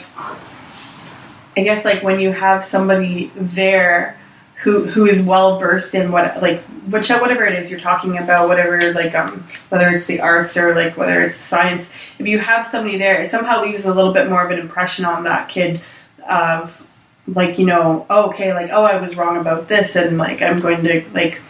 [1.58, 4.16] I guess like when you have somebody there
[4.62, 8.48] who who is well versed in what like which whatever it is you're talking about,
[8.48, 12.66] whatever like um whether it's the arts or like whether it's science, if you have
[12.66, 15.80] somebody there, it somehow leaves a little bit more of an impression on that kid
[16.28, 16.82] of
[17.28, 20.60] like you know oh, okay like oh I was wrong about this and like I'm
[20.60, 21.40] going to like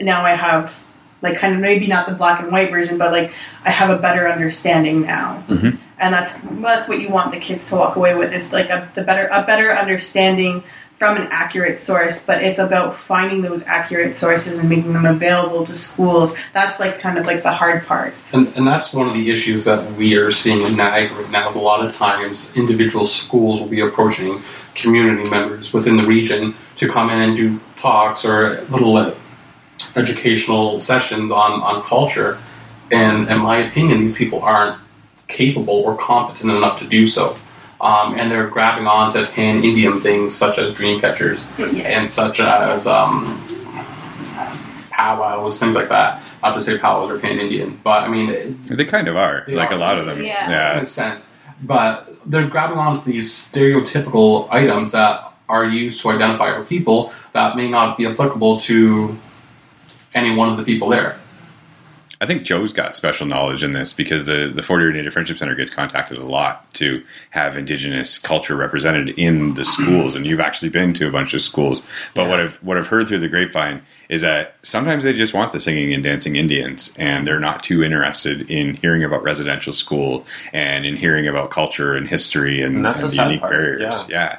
[0.00, 0.74] now I have
[1.22, 3.32] like kind of maybe not the black and white version but like
[3.64, 5.78] I have a better understanding now Mhm.
[5.98, 8.90] and that's that's what you want the kids to walk away with is like a
[8.94, 10.62] the better a better understanding
[11.04, 15.66] from an accurate source but it's about finding those accurate sources and making them available
[15.66, 19.12] to schools that's like kind of like the hard part And, and that's one of
[19.12, 22.50] the issues that we are seeing in NAG right now is a lot of times
[22.56, 24.42] individual schools will be approaching
[24.74, 29.14] community members within the region to come in and do talks or little uh,
[29.94, 32.40] educational sessions on, on culture.
[32.90, 34.80] And in my opinion, these people aren't
[35.28, 37.36] capable or competent enough to do so.
[37.84, 42.40] Um, and they're grabbing onto pan Indian things such as dream catchers yeah and such
[42.40, 43.38] as um,
[44.90, 46.22] powwows, things like that.
[46.42, 49.44] Not to say powwows are pan Indian, but I mean, it They kind of are,
[49.48, 49.74] like are.
[49.74, 50.22] a lot of them.
[50.22, 50.50] Yeah.
[50.50, 50.78] yeah.
[50.78, 51.30] makes sense.
[51.62, 57.56] But they're grabbing onto these stereotypical items that are used to identify our people that
[57.56, 59.18] may not be applicable to
[60.14, 61.18] any one of the people there.
[62.20, 65.36] I think Joe's got special knowledge in this because the the Fort Erie Native Friendship
[65.36, 70.40] Center gets contacted a lot to have Indigenous culture represented in the schools, and you've
[70.40, 71.84] actually been to a bunch of schools.
[72.14, 75.52] But what I've what I've heard through the grapevine is that sometimes they just want
[75.52, 80.26] the singing and dancing Indians, and they're not too interested in hearing about residential school
[80.52, 84.08] and in hearing about culture and history and, And that's and the unique part, barriers.
[84.08, 84.38] Yeah.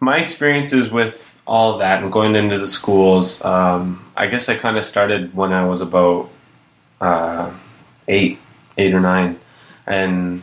[0.00, 4.76] my experiences with all that and going into the schools, um, I guess I kind
[4.78, 6.30] of started when I was about
[7.00, 7.52] uh,
[8.08, 8.38] eight,
[8.78, 9.38] eight or nine,
[9.86, 10.42] and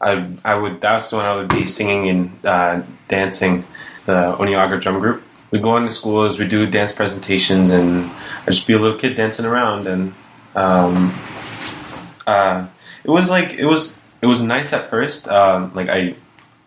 [0.00, 3.64] I I would that's when I would be singing and uh, dancing
[4.06, 5.22] the Oniaga drum group.
[5.50, 8.10] We go into schools, we do dance presentations, and
[8.42, 10.14] I just be a little kid dancing around, and
[10.54, 11.12] um,
[12.26, 12.66] uh,
[13.04, 15.28] it was like it was it was nice at first.
[15.28, 16.14] Um, like I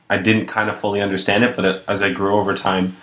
[0.09, 2.97] I didn't kind of fully understand it, but as I grew over time,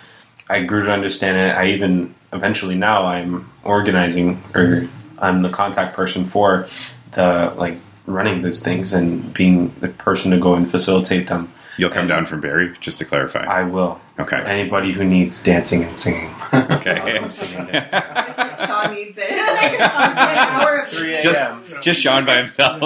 [0.49, 1.55] I grew to understand it.
[1.55, 4.87] I even eventually now I'm organizing or
[5.21, 6.67] I'm the contact person for
[7.11, 11.53] the like running those things and being the person to go and facilitate them.
[11.77, 13.45] You'll come down from Barrie, just to clarify.
[13.45, 13.99] I will.
[14.19, 14.37] Okay.
[14.37, 16.35] Anybody who needs dancing and singing.
[16.53, 16.99] Okay.
[17.19, 17.89] I'm singing and.
[18.67, 19.31] Sean needs it.
[19.37, 22.81] like an hour of just just Sean by himself,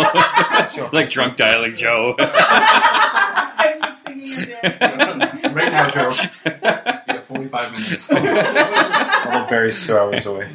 [0.94, 2.16] like drunk dialing Joe.
[2.20, 5.54] I'm singing and dancing.
[5.54, 6.12] Right now, Joe.
[7.56, 9.26] Yeah, 45 minutes.
[9.26, 10.52] Although Barrie's two hours away.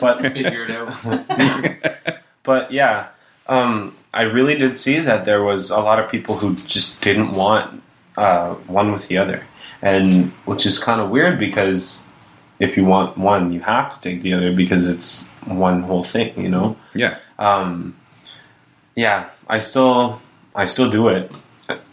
[0.00, 2.20] But Figure it out.
[2.42, 3.08] but yeah,
[3.46, 7.32] um, I really did see that there was a lot of people who just didn't
[7.32, 7.82] want
[8.16, 9.44] uh, one with the other,
[9.82, 12.04] and which is kind of weird because
[12.58, 16.40] if you want one, you have to take the other because it's one whole thing,
[16.40, 16.76] you know.
[16.94, 17.18] yeah.
[17.38, 17.96] Um,
[18.96, 20.20] yeah, I still
[20.56, 21.30] I still do it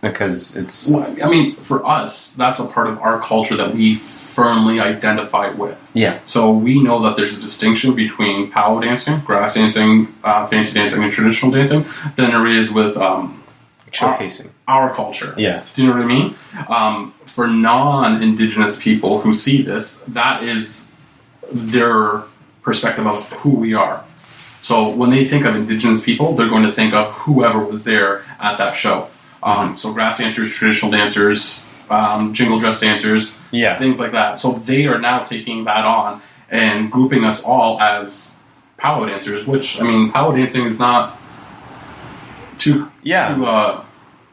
[0.01, 3.95] because it's Well, I mean, for us, that's a part of our culture that we
[3.97, 5.77] firmly identify with.
[5.93, 10.73] yeah So we know that there's a distinction between powwow dancing, grass dancing, uh, fancy
[10.73, 13.43] dancing, and traditional dancing than there is with um,
[13.91, 14.49] showcasing.
[14.67, 15.33] our culture.
[15.37, 16.35] Yeah, Do you know what I mean?
[16.67, 20.87] Um, for non-indigenous people who see this, that is
[21.51, 22.23] their
[22.61, 24.03] perspective of who we are.
[24.61, 28.23] So when they think of indigenous people, they're going to think of whoever was there
[28.39, 29.09] at that show.
[29.45, 34.39] Um, so grass dancers, traditional dancers, um, jingle dress dancers, yeah, things like that.
[34.39, 38.35] So they are now taking that on and grouping us all as
[38.77, 39.45] powwow dancers.
[39.45, 41.17] Which I mean, powwow dancing is not
[42.57, 43.35] too yeah.
[43.35, 43.45] too.
[43.45, 43.85] Uh,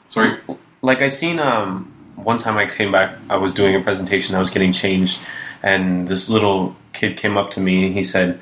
[0.09, 0.41] sorry.
[0.81, 4.39] like I seen um one time I came back I was doing a presentation I
[4.39, 5.21] was getting changed
[5.63, 8.41] and this little kid came up to me and he said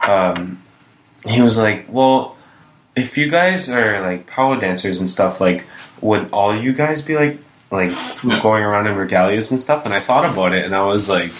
[0.00, 0.62] um
[1.24, 2.36] he was like well
[2.96, 5.64] if you guys are like power dancers and stuff like
[6.02, 7.38] would all you guys be like
[7.70, 7.90] like
[8.22, 8.40] Yeah.
[8.42, 11.32] going around in regalias and stuff and I thought about it and I was like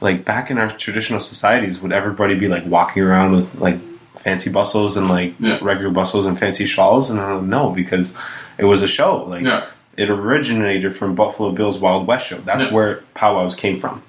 [0.00, 3.78] like back in our traditional societies would everybody be like walking around with like
[4.16, 5.58] fancy bustles and like Yeah.
[5.62, 8.14] regular bustles and fancy shawls and I'm like, no because
[8.58, 9.64] it was a show like Yeah.
[9.96, 12.38] it originated from Buffalo Bill's Wild West show.
[12.38, 12.72] That's Yeah.
[12.74, 14.02] where powwows came from.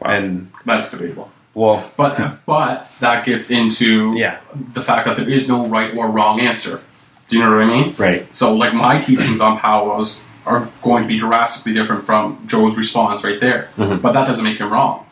[0.00, 0.10] Wow.
[0.10, 1.30] And That's debatable.
[1.54, 4.36] well, But but that gets into Yeah.
[4.74, 6.80] the fact that there is no right or wrong answer.
[7.28, 7.94] Do you know what I mean?
[7.98, 12.76] right, So like my teachings on powwows are going to be drastically different from Joe's
[12.78, 13.68] response right there.
[13.76, 14.00] Mhm.
[14.00, 15.04] But that doesn't make him wrong.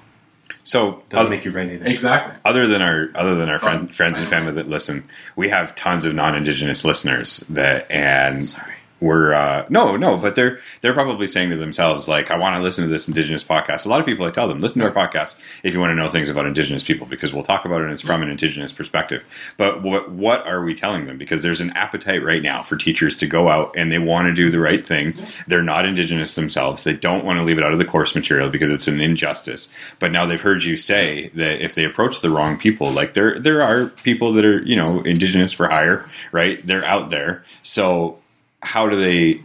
[0.63, 1.85] So doesn't oth- make you right either.
[1.87, 2.35] Exactly.
[2.45, 5.05] other than our other than our friend, friends and family that listen,
[5.37, 8.74] we have tons of non-indigenous listeners that and Sorry.
[9.05, 12.63] We're uh, no no, but they're they're probably saying to themselves like, I want to
[12.63, 13.85] listen to this indigenous podcast.
[13.85, 15.95] A lot of people I tell them listen to our podcast if you want to
[15.95, 18.73] know things about indigenous people because we'll talk about it and it's from an indigenous
[18.73, 19.23] perspective.
[19.59, 21.19] But what what are we telling them?
[21.19, 24.33] Because there's an appetite right now for teachers to go out and they want to
[24.33, 25.15] do the right thing.
[25.47, 26.85] They're not indigenous themselves.
[26.85, 29.71] They don't want to leave it out of the course material because it's an injustice.
[29.99, 33.39] But now they've heard you say that if they approach the wrong people, like there
[33.39, 36.67] there are people that are you know indigenous for hire, right?
[36.67, 37.45] They're out there.
[37.63, 38.19] So
[38.65, 39.41] how do they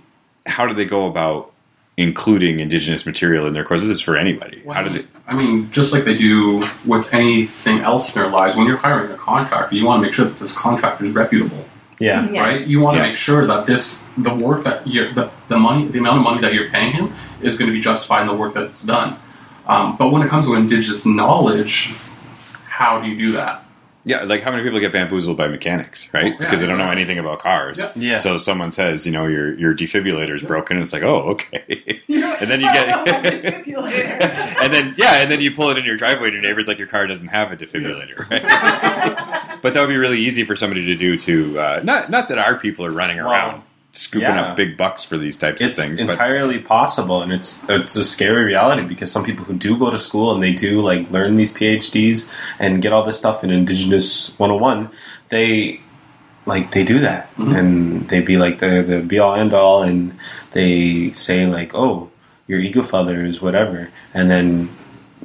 [0.47, 1.51] how do they go about
[1.97, 3.87] including indigenous material in their courses?
[3.87, 4.63] This is for anybody.
[4.71, 5.05] How do they?
[5.27, 9.11] I mean, just like they do with anything else in their lives, when you're hiring
[9.11, 11.65] a contractor, you want to make sure that this contractor is reputable,
[11.99, 12.41] Yeah, Yes.
[12.41, 12.67] right?
[12.67, 13.09] You want to Yeah.
[13.09, 16.41] make sure that this, the work that you're, the, the money, the amount of money
[16.41, 19.17] that you're paying him is going to be justified in the work that's done.
[19.67, 21.93] Um, but when it comes to indigenous knowledge,
[22.67, 23.65] how do you do that?
[24.05, 26.25] Yeah, like how many people get bamboozled by mechanics, right?
[26.25, 27.77] Oh, yeah, because they don't know anything about cars.
[27.79, 27.91] Yeah.
[27.95, 28.17] Yeah.
[28.17, 30.77] So someone says, you know, your your defibrillator's broken.
[30.77, 32.01] And it's like, oh, okay.
[32.07, 33.67] and then you Oh, get,
[34.61, 36.79] and then yeah, and then you pull it in your driveway, and your neighbor's like,
[36.79, 38.41] your car doesn't have a defibrillator, right?
[39.61, 41.17] but that would be really easy for somebody to do.
[41.17, 44.41] To uh, not not that our people are running Well, around scooping yeah.
[44.51, 45.99] up big bucks for these types it's of things.
[45.99, 49.89] It's entirely possible, and it's it's a scary reality because some people who do go
[49.89, 52.29] to school and they do like learn these PhDs
[52.59, 54.89] and get all this stuff in Indigenous 101,
[55.29, 55.79] they
[56.45, 57.57] like they do that, Mhm.
[57.57, 60.13] and they be like the the be all end all, and
[60.51, 62.09] they say like, oh,
[62.47, 64.69] your ego father is whatever, and then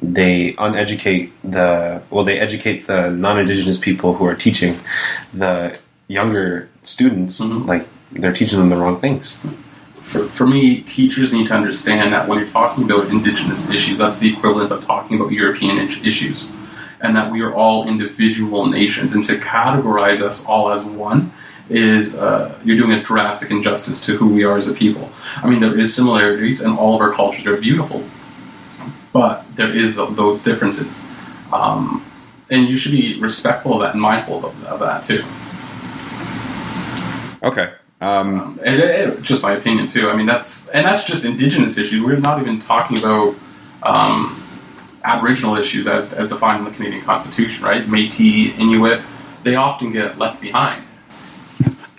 [0.02, 4.78] they uneducate the well, they educate the non-indigenous people who are teaching
[5.32, 7.66] the younger students Mhm.
[7.66, 9.36] like they're teaching them the wrong things.
[10.04, 14.18] for, for me, teachers need to understand that when you're talking about indigenous issues, that's
[14.18, 16.50] the equivalent of talking about European issues.
[17.00, 19.12] And that we are all individual nations.
[19.12, 21.32] And to categorize us all as one
[21.68, 25.10] is uh, you're doing a drastic injustice to who we are as a people.
[25.36, 28.04] I mean, there is similarities, and all of our cultures are beautiful,
[29.12, 31.00] but there is th- those differences.
[31.52, 32.04] Um,
[32.50, 35.24] and you should be respectful of that and mindful of, of that too.
[37.42, 37.72] Okay.
[38.05, 40.11] Um, and it- just my opinion too.
[40.11, 42.02] I mean, that's and that's just indigenous issues.
[42.05, 43.34] We're not even talking about
[43.82, 44.42] um,
[45.05, 47.86] Aboriginal issues as as defined in the Canadian Constitution, right?
[47.86, 49.00] Métis, Inuit,
[49.42, 50.84] they often get left behind.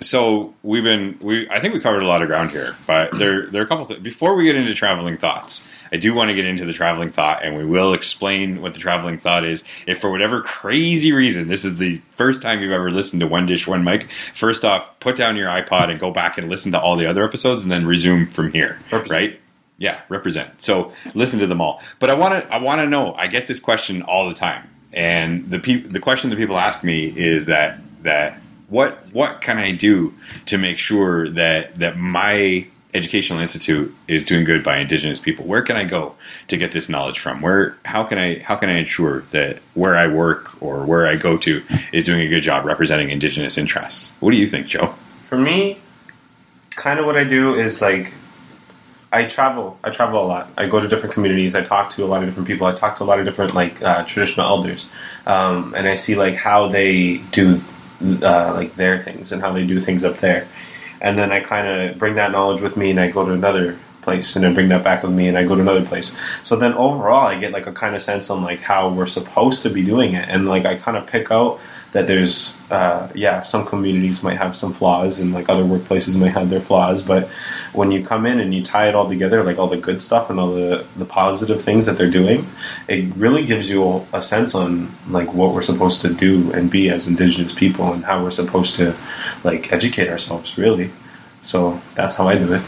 [0.00, 3.18] So we've been we I think we covered a lot of ground here, but mm-hmm.
[3.18, 5.66] there there are a couple things before we get into traveling thoughts.
[5.92, 8.80] I do want to get into the traveling thought, and we will explain what the
[8.80, 9.64] traveling thought is.
[9.86, 13.46] If for whatever crazy reason this is the first time you've ever listened to One
[13.46, 16.80] Dish One Mic, first off, put down your iPod and go back and listen to
[16.80, 18.78] all the other episodes, and then resume from here.
[18.90, 19.10] Represent.
[19.10, 19.40] Right?
[19.78, 20.60] Yeah, represent.
[20.60, 21.82] So listen to them all.
[21.98, 23.14] But I want to I want to know.
[23.14, 26.82] I get this question all the time, and the peop the question that people ask
[26.84, 30.14] me is that that what what can I do
[30.46, 35.60] to make sure that that my educational institute is doing good by indigenous people where
[35.60, 36.14] can i go
[36.48, 39.96] to get this knowledge from where how can i how can i ensure that where
[39.96, 41.62] i work or where i go to
[41.92, 45.80] is doing a good job representing indigenous interests what do you think joe For me,
[46.70, 48.12] kind of what I do is like
[49.12, 49.78] I travel.
[49.82, 50.50] I travel a lot.
[50.58, 51.54] I go to different communities.
[51.54, 52.66] I talk to a lot of different people.
[52.66, 54.90] I talk to a lot of different like uh, traditional elders,
[55.26, 57.60] um, and I see like how they do
[58.02, 60.48] uh, like their things and how they do things up there.
[61.00, 63.78] And then I kind of bring that knowledge with me, and I go to another
[64.02, 66.16] place, and I bring that back with me, and I go to another place.
[66.42, 69.62] So then overall, I get like a kind of sense on like how we're supposed
[69.64, 71.60] to be doing it, and like I kind of pick out
[71.96, 76.28] that there's uh, yeah some communities might have some flaws and like other workplaces might
[76.28, 77.26] have their flaws but
[77.72, 80.28] when you come in and you tie it all together like all the good stuff
[80.28, 82.46] and all the, the positive things that they're doing
[82.86, 86.90] it really gives you a sense on like what we're supposed to do and be
[86.90, 88.94] as indigenous people and how we're supposed to
[89.42, 90.90] like educate ourselves really
[91.40, 92.62] so that's how i do it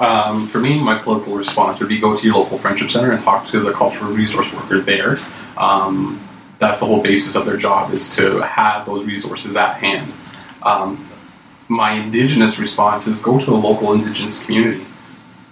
[0.00, 3.22] Um, for me, my political response would be go to your local friendship center and
[3.22, 5.18] talk to the cultural resource worker there.
[5.58, 6.26] Um,
[6.60, 10.12] that's the whole basis of their job is to have those resources at hand.
[10.62, 11.08] Um,
[11.66, 14.86] my indigenous response is go to the local indigenous community.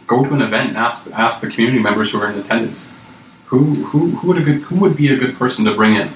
[0.07, 2.95] Go to an event and ask ask the community members who are in attendance
[3.49, 6.11] who who who would a good who would be a good person to bring in,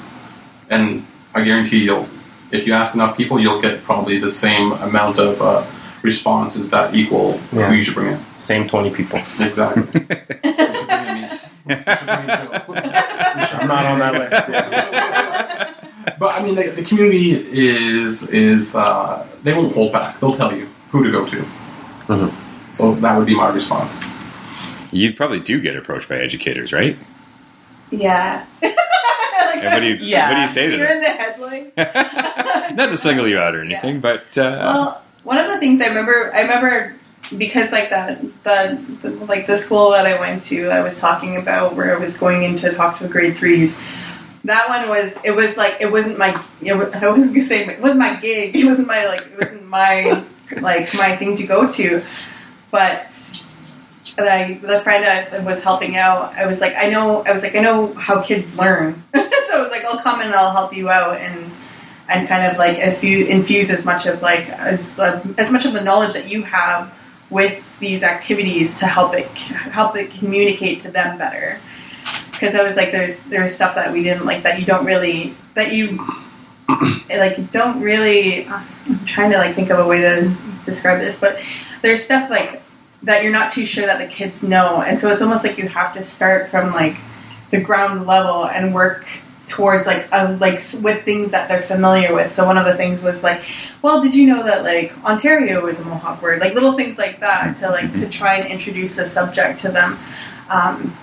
[0.68, 2.08] and I guarantee you'll
[2.50, 5.66] if you ask enough people, you'll get probably the same amount of uh,
[6.02, 7.68] responses that equal Yeah.
[7.68, 8.20] who you should bring in.
[8.38, 9.82] same 20 people Exactly.
[9.84, 11.20] You should bring in me.
[11.20, 12.74] You should bring in Joe.
[13.60, 14.48] i'm not on that list
[16.18, 20.18] But I mean, the, the community is is uh, they won't hold back.
[20.20, 21.44] They'll tell you who to go to.
[22.08, 22.32] Mhm.
[22.74, 23.92] So that would be my response.
[24.90, 26.96] you probably do get approached by educators right
[27.90, 28.44] Yeah.
[28.62, 30.28] and what do you yeah.
[30.28, 32.76] what do you say to You're them in the headlines.
[32.76, 35.86] not to single you out or anything but uh, Well, one of the things I
[35.86, 36.96] remember, I remember
[37.36, 41.36] because like that, the, the like the school that I went to, I was talking
[41.36, 43.78] about where I was going in to talk to grade threes.
[44.44, 47.66] That one was it was like it wasn't my it was, I was gonna say
[47.66, 48.56] it wasn't my gig.
[48.56, 50.24] It wasn't my like it wasn't my
[50.60, 52.02] like my thing to go to,
[52.70, 53.46] but.
[54.18, 57.54] I, the friend I was helping out, I was like, I know, I was like,
[57.54, 60.90] I know how kids learn, so I was like, I'll come and I'll help you
[60.90, 61.56] out, and
[62.12, 65.72] and kind of like as you infuse as much of like as as much of
[65.72, 66.92] the knowledge that you have
[67.30, 71.58] with these activities to help it help it communicate to them better.
[72.30, 75.34] Because I was like there's there's stuff that we didn't like that you don't really
[75.54, 75.98] that you
[77.08, 81.40] like don't really I'm trying to like think of a way to describe this but
[81.80, 82.62] there's stuff like
[83.02, 84.82] that you're not too sure that the kids know.
[84.82, 86.96] And so it's almost like you have to start from like
[87.50, 89.06] the ground level and work
[89.46, 92.32] towards like a, like with things that they're familiar with.
[92.32, 93.42] So one of the things was like,
[93.82, 96.40] well, did you know that like Ontario is a Mohawk word?
[96.40, 99.98] Like little things like that to like to try and introduce the subject to them.
[100.48, 100.96] Um,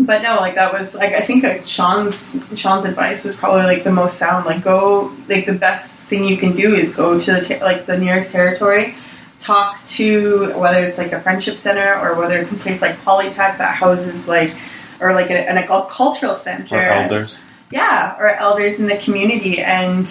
[0.00, 3.84] but no, like that was like I think like Sean's Sean's advice was probably like
[3.84, 4.44] the most sound.
[4.44, 7.86] Like go like the best thing you can do is go to the ter- like
[7.86, 8.96] the nearest territory,
[9.38, 13.58] talk to whether it's like a friendship center or whether it's a place like Polytech
[13.58, 14.52] that houses like
[15.00, 17.40] or like a, an, a cultural center or elders
[17.70, 20.08] yeah, or elders in the community and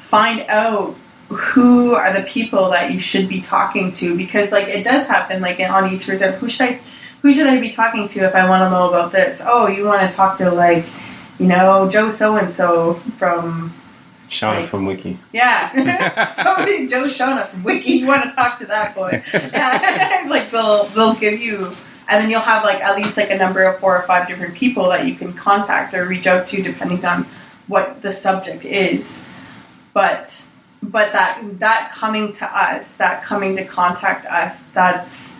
[0.00, 0.94] find out
[1.28, 4.16] who are the people that you should be talking to.
[4.16, 6.80] Because like it does happen like in, on each reserve who should I
[7.22, 9.42] who should I be talking to if I want to know about this?
[9.44, 10.84] Oh you want to talk to like
[11.38, 13.72] you know Joe so and so from
[14.28, 15.18] Shawana Like- from Wiki.
[15.32, 15.72] yeah.
[16.42, 19.22] Joe, Joe Shawana from Wiki you want to talk to that boy.
[19.32, 21.72] Yeah like they'll they'll give you
[22.12, 24.54] and then you'll have like at least like a number of four or five different
[24.54, 27.26] people that you can contact or reach out to depending on
[27.68, 29.24] what the subject is.
[29.94, 30.46] But
[30.82, 35.36] but that that coming to us that coming to contact us that's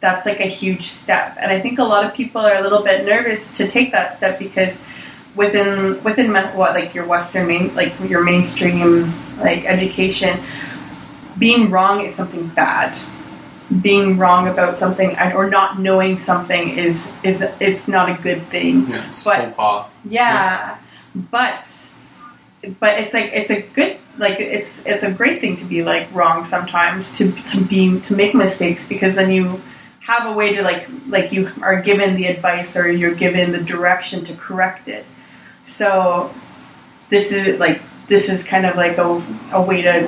[0.00, 1.36] that's like a huge step.
[1.38, 4.16] And i think a lot of people are a little bit nervous to take that
[4.16, 4.82] step because
[5.34, 10.40] within within what like your western main like your mainstream like education
[11.38, 12.96] being wrong is something bad
[13.82, 18.86] being wrong about something or not knowing something is is it's not a good thing
[18.88, 19.86] Yeah, But- pas.
[20.04, 20.76] yeah,
[21.14, 21.90] but
[22.80, 26.08] but it's like it's a good like it's it's a great thing to be like
[26.14, 29.60] wrong sometimes to to be to make mistakes because then you
[30.00, 33.60] have a way to like like you are given the advice or you're given the
[33.60, 35.04] direction to correct it.
[35.64, 36.32] So
[37.10, 39.20] this is like this is kind of like a,
[39.52, 40.06] a way to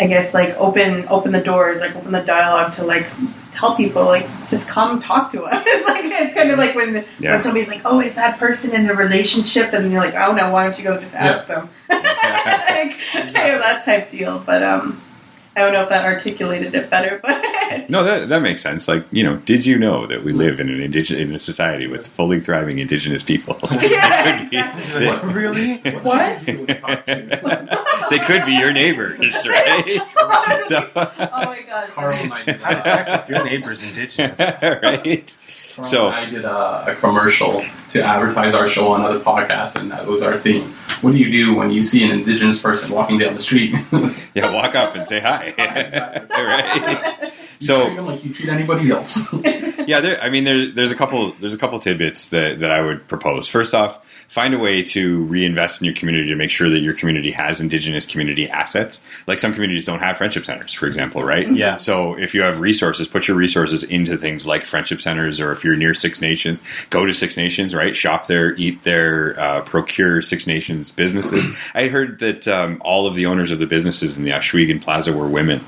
[0.00, 3.06] I guess like open open the doors, like open the dialogue to like
[3.52, 5.64] tell people like just come talk to us.
[5.88, 7.32] like it's kind of like when Yeah.
[7.34, 10.50] when somebody's like, "Oh, is that person in a relationship?" and you're like, "Oh no,
[10.52, 14.38] why don't you go just ask them?" like, kind of that type deal.
[14.38, 15.00] But um,
[15.56, 18.86] I don't know if that articulated it better, but No, that that makes sense.
[18.86, 21.86] Like, you know, did you know that we live in an indigenous in a society
[21.86, 23.58] with fully thriving indigenous people?
[23.80, 25.06] Yeah, exactly.
[25.06, 25.78] What, really?
[26.00, 26.46] What?
[26.48, 28.06] You would talk to.
[28.10, 29.18] they could be your neighbors,
[29.48, 30.02] right?
[30.62, 31.10] so, oh
[31.46, 31.90] my gosh.
[31.90, 34.38] Carl and I did, How to uh, check if your neighbor's indigenous.
[34.62, 35.36] right?
[35.78, 39.90] Carl So- I did a, a commercial to advertise our show on other podcasts, and
[39.90, 40.74] that was our theme.
[41.00, 43.74] What do you do when you see an indigenous person walking down the street?
[44.34, 45.46] Yeah, walk up and say hi.
[45.58, 46.44] Exactly.
[46.44, 47.22] right?
[47.60, 49.18] You So treat them like you treat anybody else.
[49.88, 52.80] yeah, there, I mean, there's there's a couple there's a couple tidbits that, that I
[52.80, 53.48] would propose.
[53.48, 56.94] First off, find a way to reinvest in your community to make sure that your
[56.94, 59.04] community has indigenous community assets.
[59.26, 61.50] Like some communities don't have friendship centers, for example, right?
[61.52, 61.78] Yeah.
[61.78, 65.64] So if you have resources, put your resources into things like friendship centers, or if
[65.64, 66.60] you're near Six Nations,
[66.90, 67.94] go to Six Nations, right?
[67.94, 71.46] Shop there, eat there, uh, procure Six Nations businesses.
[71.74, 75.12] I heard that um, all of the owners of the businesses in the Ashwegan Plaza
[75.12, 75.64] were women.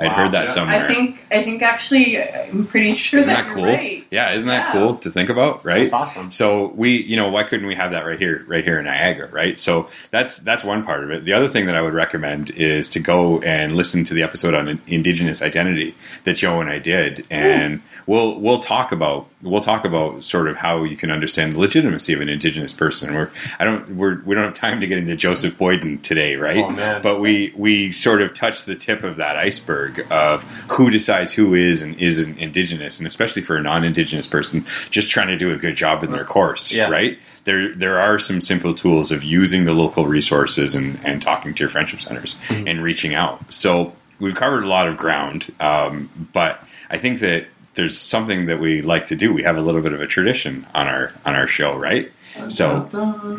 [0.00, 0.14] I'd Wow.
[0.14, 0.48] heard that Yeah.
[0.50, 0.82] somewhere.
[0.84, 3.64] I think I think actually I'm pretty sure Isn't that, that you're cool?
[3.66, 4.04] right.
[4.10, 4.72] Yeah, isn't that Yeah.
[4.80, 5.80] cool to think about, right?
[5.82, 6.30] That's awesome.
[6.32, 9.28] So we, you know, why couldn't we have that right here, right here in Niagara,
[9.30, 9.58] right?
[9.58, 11.24] So that's that's one part of it.
[11.24, 14.54] The other thing that I would recommend is to go and listen to the episode
[14.54, 15.94] on Indigenous identity
[16.24, 20.56] that Joe and I did, and we'll we'll talk about we'll talk about sort of
[20.56, 23.14] how you can understand the legitimacy of an Indigenous person.
[23.14, 23.28] We're
[23.60, 26.64] I don't we're we don't have time to get into Joseph Boyden today, right?
[26.64, 27.00] Oh, man.
[27.02, 31.54] But we we sort of touch the tip of that iceberg of who decides who
[31.54, 35.56] is and isn't indigenous, and especially for a non-indigenous person just trying to do a
[35.56, 36.88] good job in their course, Yeah.
[36.88, 37.18] right?
[37.44, 41.60] There there are some simple tools of using the local resources and, and talking to
[41.60, 42.68] your friendship centers Mm-hmm.
[42.68, 43.40] and reaching out.
[43.52, 48.58] So we've covered a lot of ground, um, but I think that there's something that
[48.60, 49.32] we like to do.
[49.32, 52.10] We have a little bit of a tradition on our on our show, right?
[52.48, 52.88] So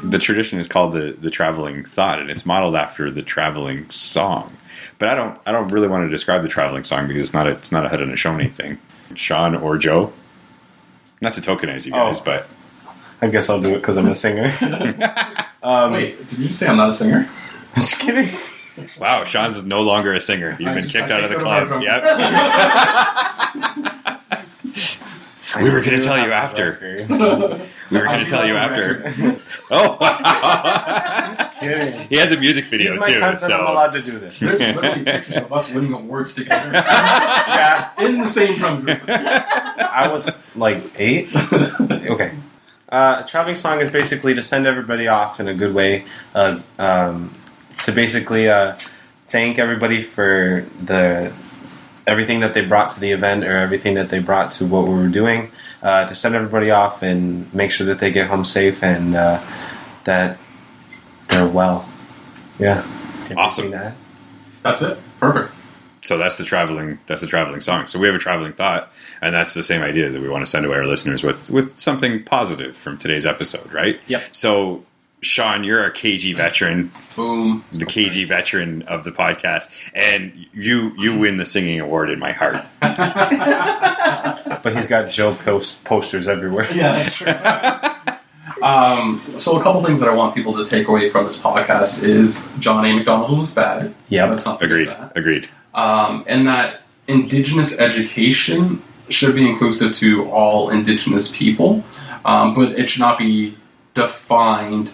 [0.03, 4.55] the tradition is called the the traveling thought, and it's modeled after the traveling song.
[4.99, 7.47] But I don't I don't really want to describe the traveling song because it's not
[7.47, 8.77] a, it's not a Haudenosaunee thing.
[9.15, 10.11] Sean or Joe,
[11.21, 12.23] not to tokenize you guys, Oh.
[12.23, 12.47] but
[13.21, 14.55] I guess I'll do it because I'm a singer.
[15.63, 17.29] um, Wait, did you say I'm not a singer?
[17.75, 18.29] just kidding.
[18.99, 20.55] wow, Sean's no longer a singer.
[20.59, 22.11] You've I been just kicked got out of the kicked out of
[23.63, 24.05] club.
[24.05, 24.20] our
[25.55, 25.63] Yep.
[25.63, 26.77] We were gonna tell you after.
[27.91, 29.13] We were going to tell you after.
[29.73, 31.33] Oh, wow.
[31.35, 32.07] Just kidding.
[32.09, 33.19] he has a music video He's my too.
[33.19, 33.51] cousin.
[33.51, 34.39] I'm So allowed to do this.
[34.39, 39.01] There's literally pictures of us winning awards together yeah, in the same drum group.
[39.07, 41.33] I was like eight.
[41.53, 42.31] Okay.
[42.89, 46.05] Uh, a traveling song is basically to send everybody off in a good way.
[46.35, 47.31] Uh, um,
[47.85, 48.77] to basically uh,
[49.31, 51.31] thank everybody for the
[52.07, 54.93] everything that they brought to the event or everything that they brought to what we
[54.93, 55.51] were doing.
[55.83, 59.41] Uh, to send everybody off and make sure that they get home safe and uh,
[60.03, 60.37] that
[61.29, 61.89] they're well.
[62.59, 62.83] Yeah.
[63.25, 63.71] Can Awesome.
[63.71, 63.95] that?
[64.63, 64.99] That's it.
[65.19, 65.51] Perfect.
[66.01, 67.87] so that's the traveling that's the traveling song.
[67.87, 68.91] So we have a traveling thought,
[69.21, 71.79] and that's the same idea that we want to send away our listeners with with
[71.79, 73.99] something positive from today's episode, right?
[74.07, 74.21] Yep.
[74.31, 74.83] So
[75.21, 77.63] Sean, you're a KG veteran, Boom.
[77.71, 82.31] the KG veteran of the podcast, and you you win the singing award in my
[82.31, 82.65] heart.
[84.63, 86.71] But he's got Joe post- posters everywhere.
[86.71, 87.33] Yeah, that's true.
[88.61, 92.03] Um, so a couple things that I want people to take away from this podcast
[92.03, 92.93] is John A.
[92.93, 93.91] Macdonald was bad.
[94.09, 94.29] Yeah.
[94.29, 94.89] Let's not forget Agreed.
[94.91, 95.17] that.
[95.17, 95.49] Agreed.
[95.73, 101.83] um, and that Indigenous education should be inclusive to all Indigenous people,
[102.23, 103.57] um, but it should not be
[103.95, 104.91] defined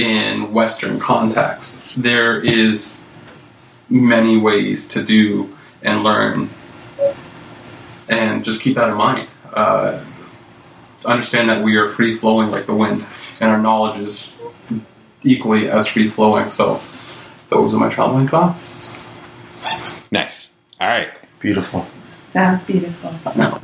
[0.00, 2.02] in Western context.
[2.02, 2.98] There is
[3.90, 6.48] many ways to do and learn,
[8.08, 9.28] and just keep that in mind.
[9.52, 10.02] Uh,
[11.04, 13.04] understand that we are free flowing like the wind,
[13.40, 14.32] and our knowledge is
[15.22, 16.48] equally as free flowing.
[16.48, 16.80] So,
[17.50, 18.90] those are my traveling thoughts.
[20.10, 20.54] Nice.
[20.80, 21.12] All right.
[21.40, 21.86] Beautiful.
[22.32, 23.12] Sounds beautiful.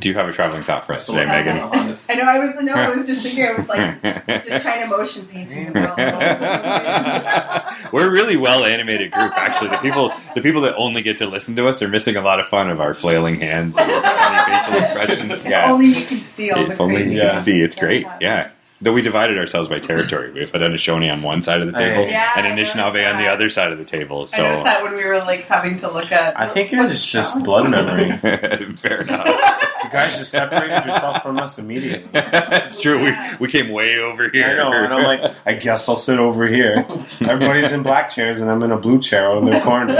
[0.01, 1.31] Do you have a traveling thought for us today, Okay.
[1.43, 1.57] Megan?
[1.59, 2.09] Honest.
[2.11, 2.23] I know.
[2.23, 2.73] I was the no.
[2.73, 3.45] I was just thinking.
[3.45, 5.71] I was like, I was just trying to motion painting.
[5.71, 5.79] the.
[7.93, 9.69] We're a really well animated group, actually.
[9.69, 12.41] The people, the people that only get to listen to us are missing a lot
[12.41, 15.31] of fun of our flailing hands and funny facial expressions.
[15.45, 17.31] If Yeah, only you can see all the if only crazy you Yeah.
[17.31, 18.05] can see, it's great.
[18.05, 18.17] stuff.
[18.21, 18.49] Yeah.
[18.79, 20.31] Though we divided ourselves by territory.
[20.31, 23.17] We have Haudenosaunee on one side of the oh, table Yeah, and I Anishinaabe on
[23.17, 24.21] the other side of the table.
[24.21, 26.39] I So noticed that when we were like having to look at.
[26.39, 27.43] I think it was just Sean's?
[27.43, 28.15] blood memory.
[28.77, 29.63] fair enough.
[29.87, 32.09] You guys just separated yourself from us immediately.
[32.11, 33.05] That's true.
[33.05, 33.37] Yeah.
[33.39, 34.45] We we came way over here.
[34.45, 36.85] I know, and I'm like, I guess I'll sit over here.
[37.21, 39.93] Everybody's in black chairs, and I'm in a blue chair out in the corner.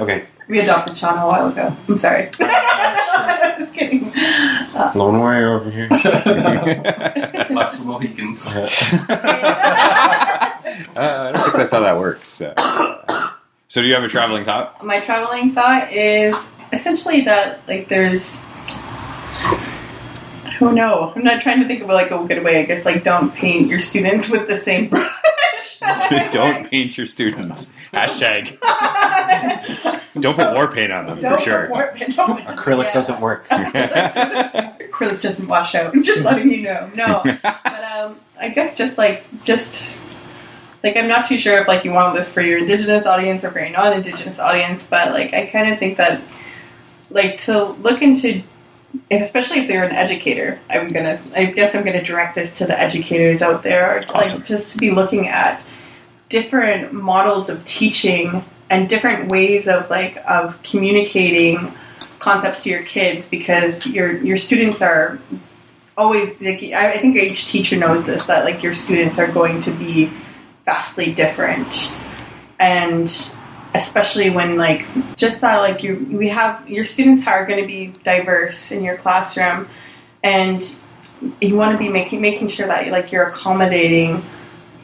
[0.00, 1.74] Okay, We adopted Sean a while ago.
[1.88, 2.24] I'm sorry.
[2.38, 4.12] just kidding.
[4.94, 5.88] lone warrior over here.
[7.50, 8.46] Lots of Mohicans.
[8.48, 8.68] Uh,
[10.94, 12.42] I don't think that's how that works.
[12.42, 13.32] Uh,
[13.68, 14.84] so, do you have a traveling thought?
[14.84, 16.34] My traveling thought is
[16.70, 18.44] essentially that like there's.
[20.44, 21.14] I don't know.
[21.16, 22.60] I'm not trying to think of like a good way.
[22.60, 25.10] I guess like don't paint your students with the same brush.
[26.30, 27.70] don't paint your students.
[27.92, 28.58] Hashtag.
[30.20, 31.62] Don't put war paint on them Don't for sure.
[31.62, 32.92] report- don't- Acrylic yeah.
[32.92, 33.48] doesn't work.
[33.48, 35.94] acrylic doesn't wash out.
[35.94, 36.90] I'm just letting you know.
[36.94, 39.98] No, but um, I guess just like just
[40.84, 43.50] like I'm not too sure if like you want this for your indigenous audience or
[43.50, 46.20] for your non-indigenous audience, but like I kind of think that
[47.10, 48.42] like to look into,
[49.10, 52.78] especially if they're an educator, I'm gonna I guess I'm gonna direct this to the
[52.78, 54.38] educators out there, Awesome.
[54.38, 55.64] like just to be looking at
[56.28, 61.72] different models of teaching and different ways of like of communicating
[62.18, 65.18] concepts to your kids because your your students are
[65.96, 69.60] always like I I think each teacher knows this that like your students are going
[69.60, 70.10] to be
[70.64, 71.94] vastly different
[72.58, 73.32] and
[73.74, 77.86] especially when like just that like you we have your students are going to be
[78.04, 79.68] diverse in your classroom
[80.22, 80.74] and
[81.40, 84.22] you want to be making making sure that like you're accommodating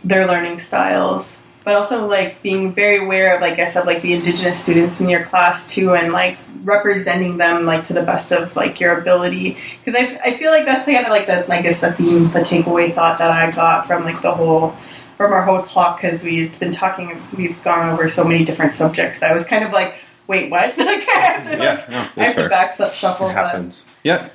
[0.05, 4.15] their learning styles but also like being very aware of like I said like the
[4.15, 8.55] indigenous students in your class too and like representing them like to the best of
[8.57, 9.57] like your ability.
[9.85, 12.41] Because I, I feel like that's kind of like the I guess the theme the
[12.41, 14.77] takeaway thought that I got from like the whole
[15.19, 19.23] from our whole talk because we've been talking we've gone over so many different subjects
[19.23, 19.97] I was kind of like
[20.29, 22.45] wait what like I have to, Yeah, like, no, I have fair.
[22.45, 23.87] to back up shuffle It but happens.
[24.05, 24.31] Yeah.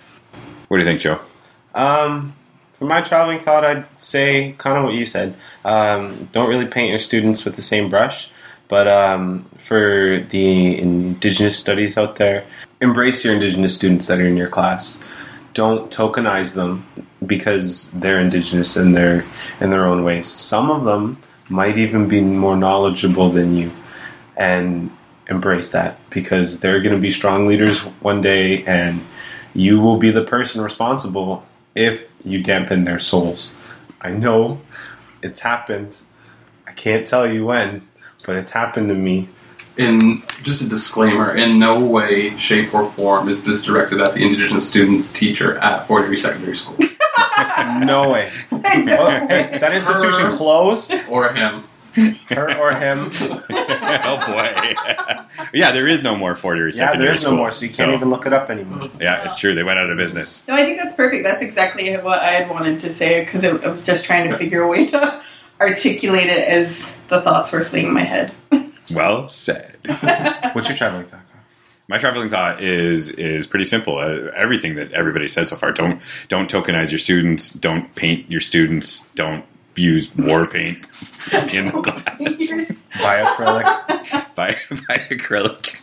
[0.67, 1.19] What do you think, Joe?
[1.73, 2.35] Um,
[2.77, 5.35] for my traveling thought, I'd say kind of what you said.
[5.63, 8.29] Um, don't really paint your students with the same brush,
[8.67, 12.45] but um, for the Indigenous studies out there,
[12.81, 14.97] embrace your Indigenous students that are in your class.
[15.53, 16.87] Don't tokenize them
[17.25, 19.25] because they're Indigenous in their
[19.59, 20.27] in their own ways.
[20.27, 21.17] Some of them
[21.49, 23.71] might even be more knowledgeable than you,
[24.37, 24.91] and
[25.27, 29.01] embrace that because they're going to be strong leaders one day, and
[29.53, 31.45] you will be the person responsible
[31.75, 33.53] if you dampen their souls.
[34.01, 34.61] I know
[35.21, 35.97] it's happened.
[36.67, 37.87] I can't tell you when,
[38.25, 39.29] but it's happened to me.
[39.77, 44.23] in just a disclaimer, in no way, shape, or form is this directed at the
[44.23, 46.77] Indigenous students teacher at Fort Erie Secondary School
[47.85, 48.29] No way.
[48.51, 50.93] Oh, hey, that institution Her- closed.
[51.09, 51.63] or him.
[52.29, 53.11] Her or him.
[53.21, 54.73] oh boy.
[55.53, 57.71] yeah, there is no more Fort Erie Yeah, Secondary there is no more, so you
[57.71, 58.89] can't even look it up anymore.
[58.99, 59.53] Yeah, it's true.
[59.53, 60.47] They went out of business.
[60.47, 61.23] No, I think that's perfect.
[61.23, 64.37] That's exactly what I had wanted to say because I I was just trying to
[64.37, 65.21] figure a way to
[65.61, 68.33] articulate it as the thoughts were fleeing my head.
[68.91, 69.77] Well said.
[70.53, 71.19] What's your traveling thought?
[71.87, 73.97] My traveling thought is is pretty simple.
[73.97, 75.71] Uh, everything that everybody said so far.
[75.71, 77.51] Don't don't tokenize your students.
[77.51, 79.07] Don't paint your students.
[79.15, 79.43] Don't
[79.75, 80.87] use war paint
[81.53, 82.81] in the class.
[83.01, 84.35] Buy acrylic.
[84.35, 85.79] Buy buy acrylic.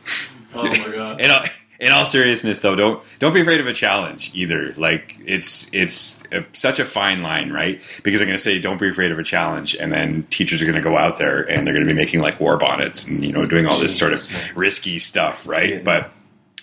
[0.54, 1.20] Oh my god.
[1.20, 1.44] in all,
[1.80, 4.72] in all seriousness though don't don't be afraid of a challenge either.
[4.74, 7.80] Like it's it's a, such a fine line right?
[8.04, 10.66] Because i'm going to say don't be afraid of a challenge and then teachers are
[10.66, 13.24] going to go out there and they're going to be making like war bonnets and
[13.24, 14.26] you know doing all this sort of
[14.56, 15.82] risky stuff right?
[15.82, 16.10] But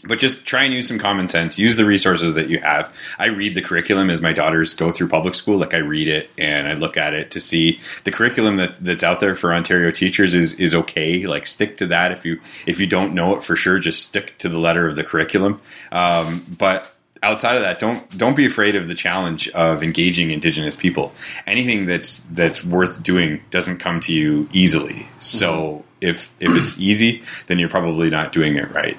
[0.08, 1.60] but just try and use some common sense.
[1.60, 2.94] Use the resources that you have.
[3.20, 5.58] I read the curriculum as my daughters go through public school.
[5.58, 9.04] Like I read it and I look at it to see the curriculum that, that's
[9.04, 11.26] out there for Ontario teachers is is okay.
[11.26, 12.12] Like stick to that.
[12.12, 14.96] If you if you don't know it for sure, just stick to the letter of
[14.96, 15.62] the curriculum.
[15.92, 16.92] Um, but
[17.24, 21.14] outside of that, don't don't be afraid of the challenge of engaging Indigenous people.
[21.46, 25.08] Anything that's that's worth doing doesn't come to you easily.
[25.18, 28.98] So if if it's easy, then you're probably not doing it right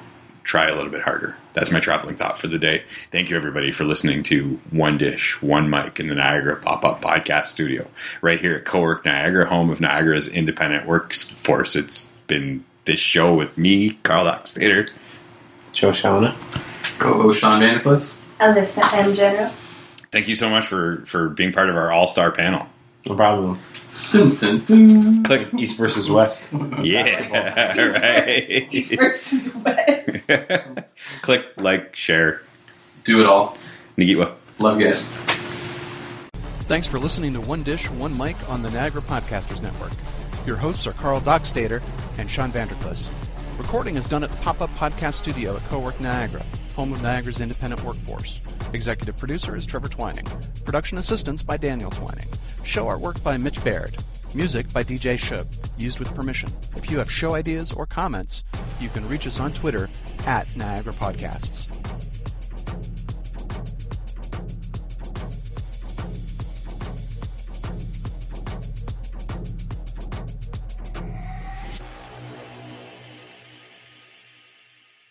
[0.48, 1.36] try a little bit harder.
[1.52, 2.82] That's my traveling thought for the day.
[3.10, 7.02] Thank you, everybody, for listening to One Dish, One Mic in the Niagara Pop Up
[7.02, 7.86] Podcast Studio,
[8.22, 11.76] right here at CoWork Niagara, home of Niagara's independent workforce.
[11.76, 14.88] It's been this show with me, Karl Dockstader.
[15.74, 16.34] Joe Shawana.
[16.98, 18.16] Co-host Sean Vanderpuss.
[18.40, 19.14] Alyssa M.
[19.14, 19.52] General.
[20.10, 22.66] Thank you so much for for being part of our all star panel.
[23.04, 23.58] No problem.
[24.12, 25.22] Dun, dun, dun.
[25.24, 25.48] Click.
[25.58, 26.48] East versus West.
[26.82, 28.68] Yeah, right.
[28.72, 30.28] East versus West.
[31.22, 32.42] Click, like, share.
[33.04, 33.56] Do it all.
[33.96, 34.32] Nagitwa.
[34.58, 35.04] Love you guys.
[36.66, 39.92] Thanks for listening to One Dish, One Mic on the Niagara Podcasters Network.
[40.46, 41.82] Your hosts are Karl Dockstader
[42.18, 43.12] and Sean Vanderklis.
[43.58, 46.42] Recording is done at the Pop Up Podcast Studio at CoWork Niagara,
[46.76, 48.40] home of Niagara's independent workforce.
[48.74, 50.26] Executive producer is Trevor Twining.
[50.64, 52.28] Production assistance by Daniel Twining.
[52.64, 53.96] Show artwork by Mitch Baird.
[54.34, 55.46] Music by DJ Shub,
[55.78, 56.50] used with permission.
[56.76, 58.44] If you have show ideas or comments,
[58.78, 59.88] you can reach us on Twitter
[60.26, 61.87] at Niagara Podcasts.